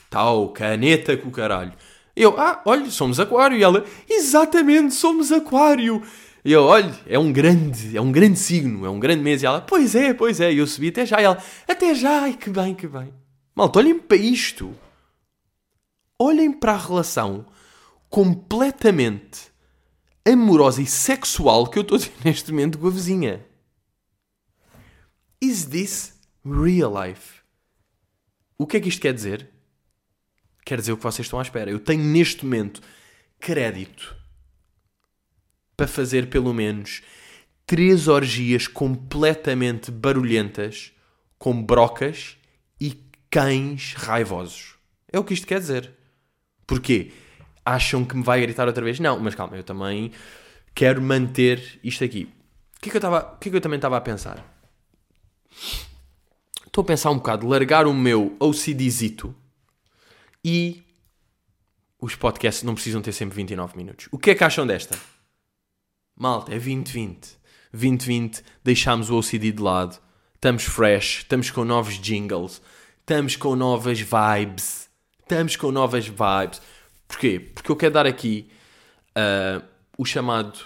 Tal, 0.09 0.49
caneta 0.49 1.19
com 1.19 1.29
o 1.29 1.31
caralho. 1.31 1.75
Eu, 2.17 2.41
ah, 2.41 2.63
olha, 2.65 2.91
somos 2.91 3.21
aquário. 3.21 3.59
E 3.59 3.63
ela, 3.63 3.85
exatamente, 4.09 4.95
somos 4.95 5.31
aquário. 5.31 6.01
E 6.43 6.51
eu, 6.51 6.63
olha, 6.63 6.99
é 7.07 7.19
um 7.19 7.31
grande, 7.31 7.95
é 7.95 8.01
um 8.01 8.11
grande 8.11 8.39
signo, 8.39 8.87
é 8.87 8.89
um 8.89 8.99
grande 8.99 9.23
mês. 9.23 9.43
E 9.43 9.47
ela, 9.47 9.61
pois 9.61 9.95
é, 9.95 10.15
pois 10.15 10.41
é. 10.41 10.51
E 10.51 10.57
eu 10.57 10.67
subi 10.67 10.89
até 10.89 11.05
já. 11.05 11.21
E 11.21 11.25
ela, 11.25 11.37
até 11.69 11.95
já, 11.95 12.23
ai 12.23 12.33
que 12.33 12.49
bem, 12.49 12.75
que 12.75 12.89
bem. 12.89 13.13
Malta, 13.55 13.81
olhem 13.81 13.99
para 13.99 14.17
isto. 14.17 14.75
Olhem 16.19 16.51
para 16.51 16.73
a 16.73 16.79
relação 16.79 17.45
completamente 18.15 19.51
amorosa 20.25 20.81
e 20.81 20.87
sexual 20.87 21.67
que 21.67 21.77
eu 21.77 21.83
estou 21.83 21.99
a 21.99 22.25
neste 22.25 22.53
momento 22.53 22.79
com 22.79 22.87
a 22.87 22.91
vizinha. 22.91 23.45
Is 25.43 25.65
this 25.65 26.17
real 26.45 26.93
life? 26.95 27.41
O 28.57 28.69
que 28.69 28.77
é 28.77 28.81
que 28.81 28.89
isto 28.89 29.03
quer 29.03 29.13
dizer? 29.13 29.51
quer 30.65 30.79
dizer 30.79 30.93
o 30.93 30.97
que 30.97 31.03
vocês 31.03 31.27
estão 31.27 31.41
à 31.41 31.43
espera. 31.43 31.73
Eu 31.73 31.81
tenho 31.81 32.05
neste 32.05 32.45
momento 32.45 32.81
crédito 33.41 34.17
para 35.77 35.89
fazer 35.89 36.31
pelo 36.31 36.55
menos 36.55 37.03
três 37.67 38.07
orgias 38.07 38.69
completamente 38.69 39.91
barulhentas 39.91 40.93
com 41.37 41.61
brocas 41.61 42.37
e 42.81 42.93
cães 43.29 43.95
raivosos. 43.95 44.77
É 45.13 45.19
o 45.19 45.25
que 45.25 45.35
isto 45.35 45.49
quer 45.49 45.59
dizer. 45.59 45.93
Porquê? 46.65 47.13
Acham 47.65 48.05
que 48.05 48.17
me 48.17 48.23
vai 48.23 48.41
gritar 48.41 48.67
outra 48.67 48.85
vez? 48.85 49.01
Não, 49.01 49.19
mas 49.19 49.35
calma, 49.35 49.57
eu 49.57 49.65
também 49.65 50.13
quero 50.75 51.01
manter 51.01 51.81
isto 51.83 52.05
aqui. 52.05 52.29
O 52.77 52.81
que 52.81 52.89
é 52.89 52.91
que 52.91 52.97
eu, 52.97 52.99
estava, 52.99 53.35
o 53.35 53.39
que 53.39 53.49
é 53.49 53.51
que 53.51 53.57
eu 53.57 53.61
também 53.61 53.79
estava 53.79 53.97
a 53.97 54.01
pensar? 54.01 54.45
Estou 56.67 56.83
a 56.83 56.85
pensar 56.85 57.11
um 57.11 57.17
bocado, 57.17 57.47
largar 57.47 57.87
o 57.87 57.95
meu 57.95 58.37
OCDzito 58.39 59.35
e 60.45 60.83
os 62.01 62.15
podcasts 62.15 62.63
não 62.65 62.75
precisam 62.75 63.01
ter 63.01 63.13
sempre 63.13 63.37
29 63.37 63.77
minutos. 63.77 64.09
O 64.11 64.19
que 64.19 64.31
é 64.31 64.35
que 64.35 64.45
acham 64.45 64.67
desta? 64.67 64.99
Malta, 66.17 66.51
é 66.51 66.59
2020. 66.59 67.39
2020, 67.73 68.43
deixámos 68.63 69.09
o 69.09 69.19
OCD 69.19 69.53
de 69.53 69.63
lado. 69.63 69.99
Estamos 70.35 70.65
fresh, 70.65 71.19
estamos 71.19 71.51
com 71.51 71.65
novos 71.65 71.95
jingles, 71.95 72.61
estamos 73.01 73.37
com 73.37 73.57
novas 73.57 74.01
vibes. 74.01 74.91
Estamos 75.21 75.57
com 75.57 75.73
novas 75.73 76.07
vibes. 76.07 76.61
Porquê? 77.07 77.39
Porque 77.39 77.71
eu 77.71 77.77
quero 77.77 77.95
dar 77.95 78.07
aqui 78.07 78.51
uh, 79.11 79.65
o 79.97 80.05
chamado 80.05 80.59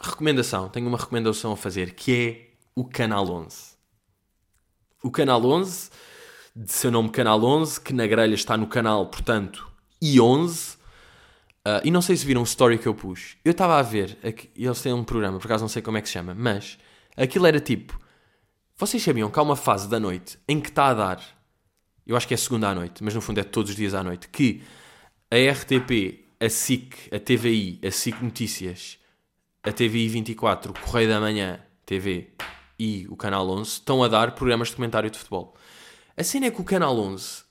recomendação. 0.00 0.68
Tenho 0.68 0.88
uma 0.88 0.98
recomendação 0.98 1.52
a 1.52 1.56
fazer 1.56 1.94
que 1.94 2.12
é 2.12 2.50
o 2.74 2.84
Canal 2.84 3.30
11. 3.30 3.72
O 5.02 5.10
Canal 5.10 5.44
11 5.44 5.90
de 6.54 6.70
seu 6.72 6.90
nome 6.90 7.08
Canal 7.10 7.42
11, 7.42 7.80
que 7.80 7.92
na 7.92 8.06
grelha 8.06 8.34
está 8.34 8.56
no 8.56 8.66
canal, 8.66 9.06
portanto, 9.06 9.66
I11. 10.02 10.74
Uh, 10.74 10.78
ah, 11.64 11.80
e 11.84 11.90
não 11.90 12.02
sei 12.02 12.16
se 12.16 12.26
viram 12.26 12.42
o 12.42 12.44
story 12.44 12.76
que 12.76 12.86
eu 12.86 12.94
pus. 12.94 13.36
Eu 13.44 13.52
estava 13.52 13.78
a 13.78 13.82
ver, 13.82 14.18
aqui, 14.22 14.50
eles 14.54 14.82
têm 14.82 14.92
um 14.92 15.04
programa, 15.04 15.38
por 15.38 15.46
acaso 15.46 15.64
não 15.64 15.68
sei 15.68 15.80
como 15.80 15.96
é 15.96 16.02
que 16.02 16.08
se 16.08 16.12
chama, 16.12 16.34
mas 16.34 16.76
aquilo 17.16 17.46
era 17.46 17.60
tipo 17.60 17.98
Vocês 18.76 19.02
sabiam 19.02 19.30
que 19.30 19.38
há 19.38 19.42
uma 19.42 19.56
fase 19.56 19.88
da 19.88 20.00
noite 20.00 20.38
em 20.48 20.60
que 20.60 20.68
está 20.68 20.88
a 20.88 20.94
dar, 20.94 21.22
eu 22.06 22.16
acho 22.16 22.26
que 22.26 22.34
é 22.34 22.36
segunda 22.36 22.68
à 22.68 22.74
noite, 22.74 23.02
mas 23.02 23.14
no 23.14 23.20
fundo 23.20 23.38
é 23.38 23.44
todos 23.44 23.70
os 23.70 23.76
dias 23.76 23.94
à 23.94 24.02
noite, 24.02 24.28
que 24.28 24.62
a 25.32 25.50
RTP, 25.50 26.26
a 26.38 26.48
SIC, 26.50 27.08
a 27.10 27.18
TVI, 27.18 27.80
a 27.82 27.90
SIC 27.90 28.20
Notícias, 28.22 28.98
a 29.62 29.72
TVI 29.72 30.06
24, 30.08 30.72
o 30.72 30.78
Correio 30.78 31.08
da 31.08 31.18
Manhã, 31.18 31.58
TV 31.86 32.34
e 32.78 33.06
o 33.08 33.16
Canal 33.16 33.48
11 33.48 33.70
estão 33.70 34.04
a 34.04 34.08
dar 34.08 34.34
programas 34.34 34.68
de 34.68 34.76
comentário 34.76 35.10
de 35.10 35.16
futebol. 35.16 35.54
A 36.14 36.22
cena 36.22 36.44
é 36.44 36.50
que 36.50 36.60
o 36.60 36.64
Canal 36.64 36.98
11 36.98 37.44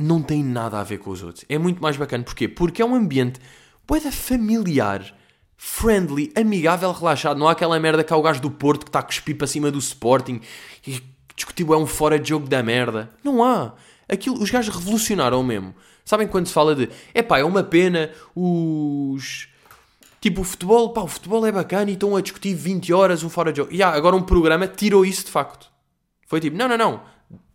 não 0.00 0.22
tem 0.22 0.42
nada 0.42 0.80
a 0.80 0.82
ver 0.82 0.96
com 0.96 1.10
os 1.10 1.22
outros. 1.22 1.44
É 1.46 1.58
muito 1.58 1.82
mais 1.82 1.98
bacana. 1.98 2.24
Porquê? 2.24 2.48
Porque 2.48 2.80
é 2.80 2.86
um 2.86 2.94
ambiente 2.94 3.38
boeda 3.86 4.10
familiar, 4.10 5.14
friendly, 5.58 6.32
amigável, 6.34 6.90
relaxado. 6.90 7.36
Não 7.36 7.48
há 7.48 7.52
aquela 7.52 7.78
merda 7.78 8.02
que 8.02 8.14
há 8.14 8.16
o 8.16 8.22
gajo 8.22 8.40
do 8.40 8.50
Porto 8.50 8.84
que 8.84 8.88
está 8.88 9.00
a 9.00 9.02
cuspir 9.02 9.36
para 9.36 9.46
cima 9.46 9.70
do 9.70 9.78
Sporting 9.78 10.40
e 10.86 11.02
discutiu 11.36 11.74
é 11.74 11.76
um 11.76 11.86
fora 11.86 12.18
de 12.18 12.30
jogo 12.30 12.48
da 12.48 12.62
merda. 12.62 13.10
Não 13.22 13.44
há. 13.44 13.74
Aquilo, 14.08 14.42
os 14.42 14.50
gajos 14.50 14.74
revolucionaram 14.74 15.42
mesmo. 15.42 15.74
Sabem 16.04 16.26
quando 16.26 16.46
se 16.46 16.52
fala 16.52 16.74
de 16.74 16.88
é 17.14 17.22
pá, 17.22 17.38
é 17.38 17.44
uma 17.44 17.62
pena 17.62 18.10
os. 18.34 19.48
Tipo, 20.20 20.42
o 20.42 20.44
futebol, 20.44 20.92
pá, 20.92 21.02
o 21.02 21.08
futebol 21.08 21.44
é 21.46 21.50
bacana 21.50 21.90
e 21.90 21.94
estão 21.94 22.14
a 22.16 22.20
discutir 22.20 22.54
20 22.54 22.92
horas 22.92 23.24
um 23.24 23.28
fora 23.28 23.52
de 23.52 23.58
jogo. 23.58 23.72
E 23.72 23.76
yeah, 23.76 23.96
agora 23.96 24.14
um 24.14 24.22
programa 24.22 24.68
tirou 24.68 25.04
isso 25.04 25.24
de 25.24 25.30
facto. 25.30 25.70
Foi 26.26 26.40
tipo, 26.40 26.56
não, 26.56 26.68
não, 26.68 26.78
não. 26.78 27.02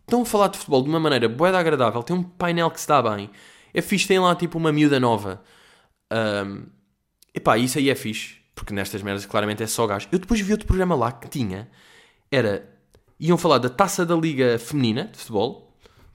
Estão 0.00 0.22
a 0.22 0.24
falar 0.24 0.48
de 0.48 0.58
futebol 0.58 0.82
de 0.82 0.88
uma 0.88 1.00
maneira 1.00 1.28
boeda 1.28 1.58
agradável. 1.58 2.02
Tem 2.02 2.16
um 2.16 2.22
painel 2.22 2.70
que 2.70 2.80
se 2.80 2.88
dá 2.88 3.02
bem. 3.02 3.30
É 3.72 3.82
fixe, 3.82 4.06
tem 4.06 4.18
lá 4.18 4.34
tipo 4.34 4.58
uma 4.58 4.72
miúda 4.72 4.98
nova. 5.00 5.42
Um, 6.12 6.66
epá, 7.34 7.58
isso 7.58 7.78
aí 7.78 7.90
é 7.90 7.94
fixe. 7.94 8.36
Porque 8.54 8.72
nestas 8.72 9.02
merdas 9.02 9.24
claramente 9.26 9.62
é 9.62 9.66
só 9.66 9.86
gás. 9.86 10.08
Eu 10.10 10.18
depois 10.18 10.40
vi 10.40 10.52
outro 10.52 10.66
programa 10.66 10.94
lá 10.94 11.12
que 11.12 11.28
tinha. 11.28 11.68
Era. 12.30 12.68
Iam 13.20 13.36
falar 13.36 13.58
da 13.58 13.68
taça 13.68 14.06
da 14.06 14.14
Liga 14.14 14.58
Feminina 14.58 15.04
de 15.04 15.18
futebol 15.18 15.67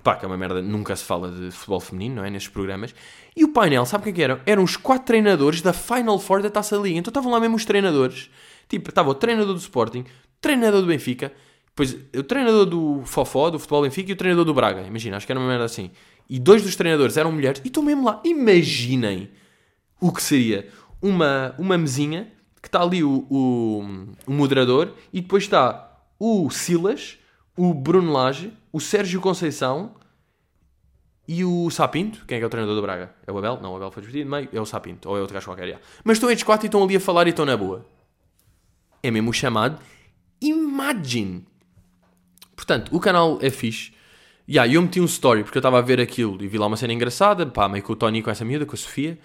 pá, 0.03 0.15
que 0.15 0.25
é 0.25 0.27
uma 0.27 0.37
merda, 0.37 0.61
nunca 0.61 0.95
se 0.95 1.03
fala 1.03 1.31
de 1.31 1.49
futebol 1.51 1.79
feminino, 1.79 2.15
não 2.17 2.25
é? 2.25 2.29
Nestes 2.29 2.51
programas. 2.51 2.93
E 3.35 3.43
o 3.43 3.53
painel, 3.53 3.85
sabe 3.85 4.09
o 4.09 4.13
que, 4.13 4.21
é 4.21 4.25
eram? 4.25 4.39
Eram 4.45 4.63
os 4.63 4.75
quatro 4.75 5.05
treinadores 5.05 5.61
da 5.61 5.73
Final 5.73 6.19
Four 6.19 6.41
da 6.41 6.49
Taça 6.49 6.75
Liga. 6.75 6.99
Então 6.99 7.09
estavam 7.09 7.31
lá 7.31 7.39
mesmo 7.39 7.55
os 7.55 7.65
treinadores. 7.65 8.29
Tipo, 8.67 8.89
estava 8.89 9.09
o 9.09 9.15
treinador 9.15 9.53
do 9.53 9.59
Sporting, 9.59 10.03
treinador 10.41 10.81
do 10.81 10.87
Benfica, 10.87 11.31
depois 11.67 11.97
o 12.15 12.23
treinador 12.23 12.65
do 12.65 13.01
Fofó, 13.05 13.49
do 13.49 13.57
Futebol 13.57 13.81
Benfica 13.81 14.11
e 14.11 14.13
o 14.13 14.15
treinador 14.15 14.45
do 14.45 14.53
Braga. 14.53 14.81
Imagina, 14.81 15.17
acho 15.17 15.25
que 15.25 15.31
era 15.31 15.39
uma 15.39 15.47
merda 15.47 15.65
assim. 15.65 15.89
E 16.29 16.39
dois 16.39 16.61
dos 16.61 16.75
treinadores 16.75 17.17
eram 17.17 17.31
mulheres 17.31 17.61
e 17.63 17.67
estão 17.67 17.81
mesmo 17.81 18.05
lá. 18.05 18.21
Imaginem 18.23 19.29
o 19.99 20.11
que 20.11 20.21
seria 20.21 20.67
uma, 21.01 21.55
uma 21.57 21.77
mesinha 21.77 22.31
que 22.61 22.67
está 22.67 22.81
ali 22.81 23.03
o, 23.03 23.25
o, 23.29 23.83
o 24.25 24.31
moderador 24.31 24.93
e 25.11 25.19
depois 25.19 25.43
está 25.43 25.99
o 26.19 26.49
Silas, 26.49 27.17
o 27.57 27.73
Bruno 27.73 28.11
Lage, 28.11 28.53
o 28.73 28.81
Sérgio 28.81 29.21
Conceição 29.21 29.95
e 31.27 31.45
o 31.45 31.69
Sapinto. 31.69 32.25
Quem 32.25 32.35
é 32.35 32.39
que 32.39 32.43
é 32.43 32.47
o 32.47 32.49
treinador 32.49 32.75
do 32.75 32.81
Braga? 32.81 33.13
É 33.25 33.31
o 33.31 33.37
Abel? 33.37 33.59
Não, 33.61 33.71
o 33.71 33.75
Abel 33.75 33.91
foi 33.91 34.01
despedido 34.01 34.29
meio. 34.29 34.49
É 34.51 34.59
o 34.59 34.65
Sapinto. 34.65 35.07
Ou 35.07 35.15
é 35.15 35.21
outro 35.21 35.35
gajo 35.35 35.45
qualquer. 35.45 35.69
Já. 35.69 35.79
Mas 36.03 36.17
estão 36.17 36.29
estes 36.29 36.43
quatro 36.43 36.65
e 36.65 36.67
estão 36.67 36.83
ali 36.83 36.95
a 36.95 36.99
falar 36.99 37.27
e 37.27 37.29
estão 37.29 37.45
na 37.45 37.55
boa. 37.55 37.85
É 39.03 39.11
mesmo 39.11 39.29
o 39.29 39.33
chamado 39.33 39.79
Imagine. 40.41 41.45
Portanto, 42.55 42.93
o 42.93 42.99
canal 42.99 43.37
é 43.41 43.49
fixe. 43.51 43.93
E 44.45 44.53
yeah, 44.53 44.73
eu 44.73 44.81
meti 44.81 44.99
um 44.99 45.05
story 45.05 45.43
porque 45.43 45.57
eu 45.57 45.61
estava 45.61 45.77
a 45.77 45.81
ver 45.81 46.01
aquilo 46.01 46.43
e 46.43 46.47
vi 46.47 46.57
lá 46.57 46.65
uma 46.65 46.75
cena 46.75 46.91
engraçada. 46.91 47.45
Pá, 47.45 47.69
meio 47.69 47.83
com 47.83 47.93
o 47.93 47.95
Tony 47.95 48.21
com 48.21 48.31
essa 48.31 48.43
miúda, 48.43 48.65
com 48.65 48.73
a 48.73 48.77
Sofia. 48.77 49.19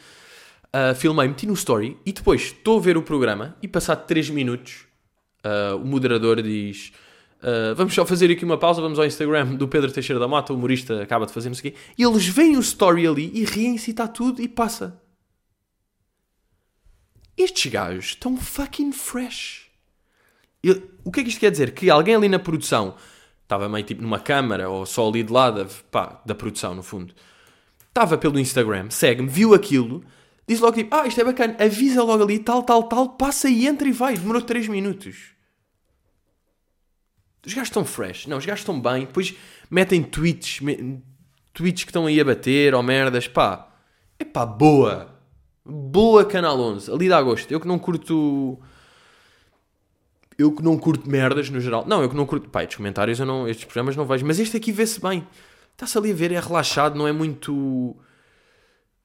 Uh, 0.66 0.94
filmei, 0.94 1.26
meti 1.26 1.46
no 1.46 1.54
story 1.54 1.96
e 2.04 2.12
depois 2.12 2.42
estou 2.42 2.78
a 2.78 2.82
ver 2.82 2.98
o 2.98 3.02
programa 3.02 3.56
e 3.62 3.66
passado 3.66 4.06
3 4.06 4.28
minutos 4.28 4.86
uh, 5.42 5.76
o 5.76 5.84
moderador 5.86 6.42
diz 6.42 6.92
Uh, 7.38 7.72
vamos 7.76 7.94
só 7.94 8.04
fazer 8.04 8.30
aqui 8.32 8.44
uma 8.44 8.58
pausa, 8.58 8.82
vamos 8.82 8.98
ao 8.98 9.06
Instagram 9.06 9.54
do 9.54 9.68
Pedro 9.68 9.92
Teixeira 9.92 10.18
da 10.18 10.26
Mata, 10.26 10.52
o 10.52 10.56
humorista 10.56 11.00
acaba 11.00 11.24
de 11.24 11.32
fazer 11.32 11.48
não 11.48 11.54
sei 11.54 11.70
o 11.70 11.72
quê, 11.72 11.78
e 11.96 12.02
eles 12.02 12.26
veem 12.26 12.56
o 12.56 12.60
story 12.60 13.06
ali 13.06 13.30
e 13.32 13.44
riem-se 13.44 13.92
está 13.92 14.08
tudo 14.08 14.42
e 14.42 14.48
passa. 14.48 15.00
Estes 17.36 17.70
gajos 17.70 18.06
estão 18.06 18.36
fucking 18.36 18.90
fresh. 18.90 19.68
Eu, 20.60 20.82
o 21.04 21.12
que 21.12 21.20
é 21.20 21.22
que 21.22 21.28
isto 21.28 21.38
quer 21.38 21.52
dizer? 21.52 21.70
Que 21.70 21.88
alguém 21.88 22.16
ali 22.16 22.28
na 22.28 22.40
produção 22.40 22.96
estava 23.44 23.68
meio 23.68 23.84
tipo 23.84 24.02
numa 24.02 24.18
câmara 24.18 24.68
ou 24.68 24.84
só 24.84 25.08
ali 25.08 25.22
de 25.22 25.32
lado 25.32 25.64
pá, 25.92 26.20
da 26.26 26.34
produção, 26.34 26.74
no 26.74 26.82
fundo, 26.82 27.14
estava 27.86 28.18
pelo 28.18 28.40
Instagram, 28.40 28.90
segue-me, 28.90 29.28
viu 29.28 29.54
aquilo, 29.54 30.04
diz 30.44 30.58
logo 30.58 30.76
tipo: 30.76 30.92
Ah, 30.92 31.06
isto 31.06 31.20
é 31.20 31.24
bacana, 31.24 31.56
avisa 31.60 32.02
logo 32.02 32.24
ali, 32.24 32.40
tal, 32.40 32.64
tal, 32.64 32.82
tal, 32.82 33.10
passa 33.10 33.48
e 33.48 33.68
entra 33.68 33.86
e 33.86 33.92
vai. 33.92 34.16
Demorou 34.16 34.42
3 34.42 34.66
minutos. 34.66 35.37
Os 37.46 37.54
gajos 37.54 37.68
estão 37.68 37.84
fresh. 37.84 38.26
Não, 38.26 38.38
os 38.38 38.46
gajos 38.46 38.60
estão 38.60 38.80
bem. 38.80 39.06
Depois 39.06 39.34
metem 39.70 40.02
tweets, 40.02 40.60
me... 40.60 41.02
tweets 41.52 41.84
que 41.84 41.90
estão 41.90 42.06
aí 42.06 42.20
a 42.20 42.24
bater 42.24 42.74
ou 42.74 42.82
merdas. 42.82 43.28
Pá, 43.28 43.68
é 44.18 44.24
pá, 44.24 44.44
boa. 44.44 45.14
Boa 45.64 46.24
Canal 46.24 46.58
11. 46.58 46.90
Ali 46.90 47.08
dá 47.08 47.20
gosto. 47.22 47.50
Eu 47.50 47.60
que 47.60 47.68
não 47.68 47.78
curto. 47.78 48.58
Eu 50.36 50.52
que 50.52 50.62
não 50.62 50.78
curto 50.78 51.08
merdas 51.08 51.50
no 51.50 51.60
geral. 51.60 51.84
Não, 51.86 52.02
eu 52.02 52.08
que 52.08 52.16
não 52.16 52.26
curto. 52.26 52.48
Pá, 52.48 52.62
estes 52.62 52.76
comentários 52.76 53.20
eu 53.20 53.26
não. 53.26 53.48
Estes 53.48 53.64
programas 53.64 53.96
não 53.96 54.04
vejo. 54.04 54.26
Mas 54.26 54.38
este 54.38 54.56
aqui 54.56 54.72
vê-se 54.72 55.00
bem. 55.00 55.26
Está-se 55.72 55.96
ali 55.96 56.10
a 56.10 56.14
ver, 56.14 56.32
é 56.32 56.40
relaxado, 56.40 56.98
não 56.98 57.06
é 57.06 57.12
muito. 57.12 57.96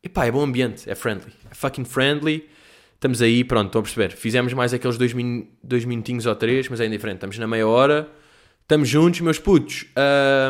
Epá, 0.01 0.25
é 0.25 0.31
bom 0.31 0.41
ambiente, 0.41 0.89
é 0.89 0.95
friendly. 0.95 1.31
É 1.49 1.53
fucking 1.53 1.85
friendly. 1.85 2.49
Estamos 2.95 3.21
aí, 3.21 3.43
pronto, 3.43 3.67
estão 3.67 3.79
a 3.79 3.83
perceber. 3.83 4.11
Fizemos 4.13 4.53
mais 4.53 4.73
aqueles 4.73 4.97
dois, 4.97 5.13
min... 5.13 5.47
dois 5.61 5.85
minutinhos 5.85 6.25
ou 6.25 6.35
três, 6.35 6.67
mas 6.69 6.79
é 6.79 6.87
indiferente. 6.87 7.17
Estamos 7.17 7.37
na 7.37 7.45
meia 7.45 7.67
hora. 7.67 8.09
Estamos 8.73 8.89
juntos, 8.89 9.21
meus 9.21 9.37
putos. 9.37 9.85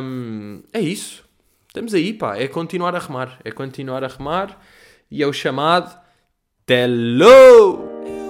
Um, 0.02 0.64
é 0.72 0.80
isso. 0.80 1.26
Estamos 1.68 1.94
aí, 1.94 2.14
pá. 2.14 2.38
É 2.38 2.48
continuar 2.48 2.96
a 2.96 3.00
remar. 3.00 3.38
É 3.44 3.52
continuar 3.52 4.02
a 4.02 4.08
remar. 4.08 4.62
E 5.12 5.22
é 5.22 5.28
o 5.28 5.34
chamado 5.34 5.94
Telo! 6.66 8.23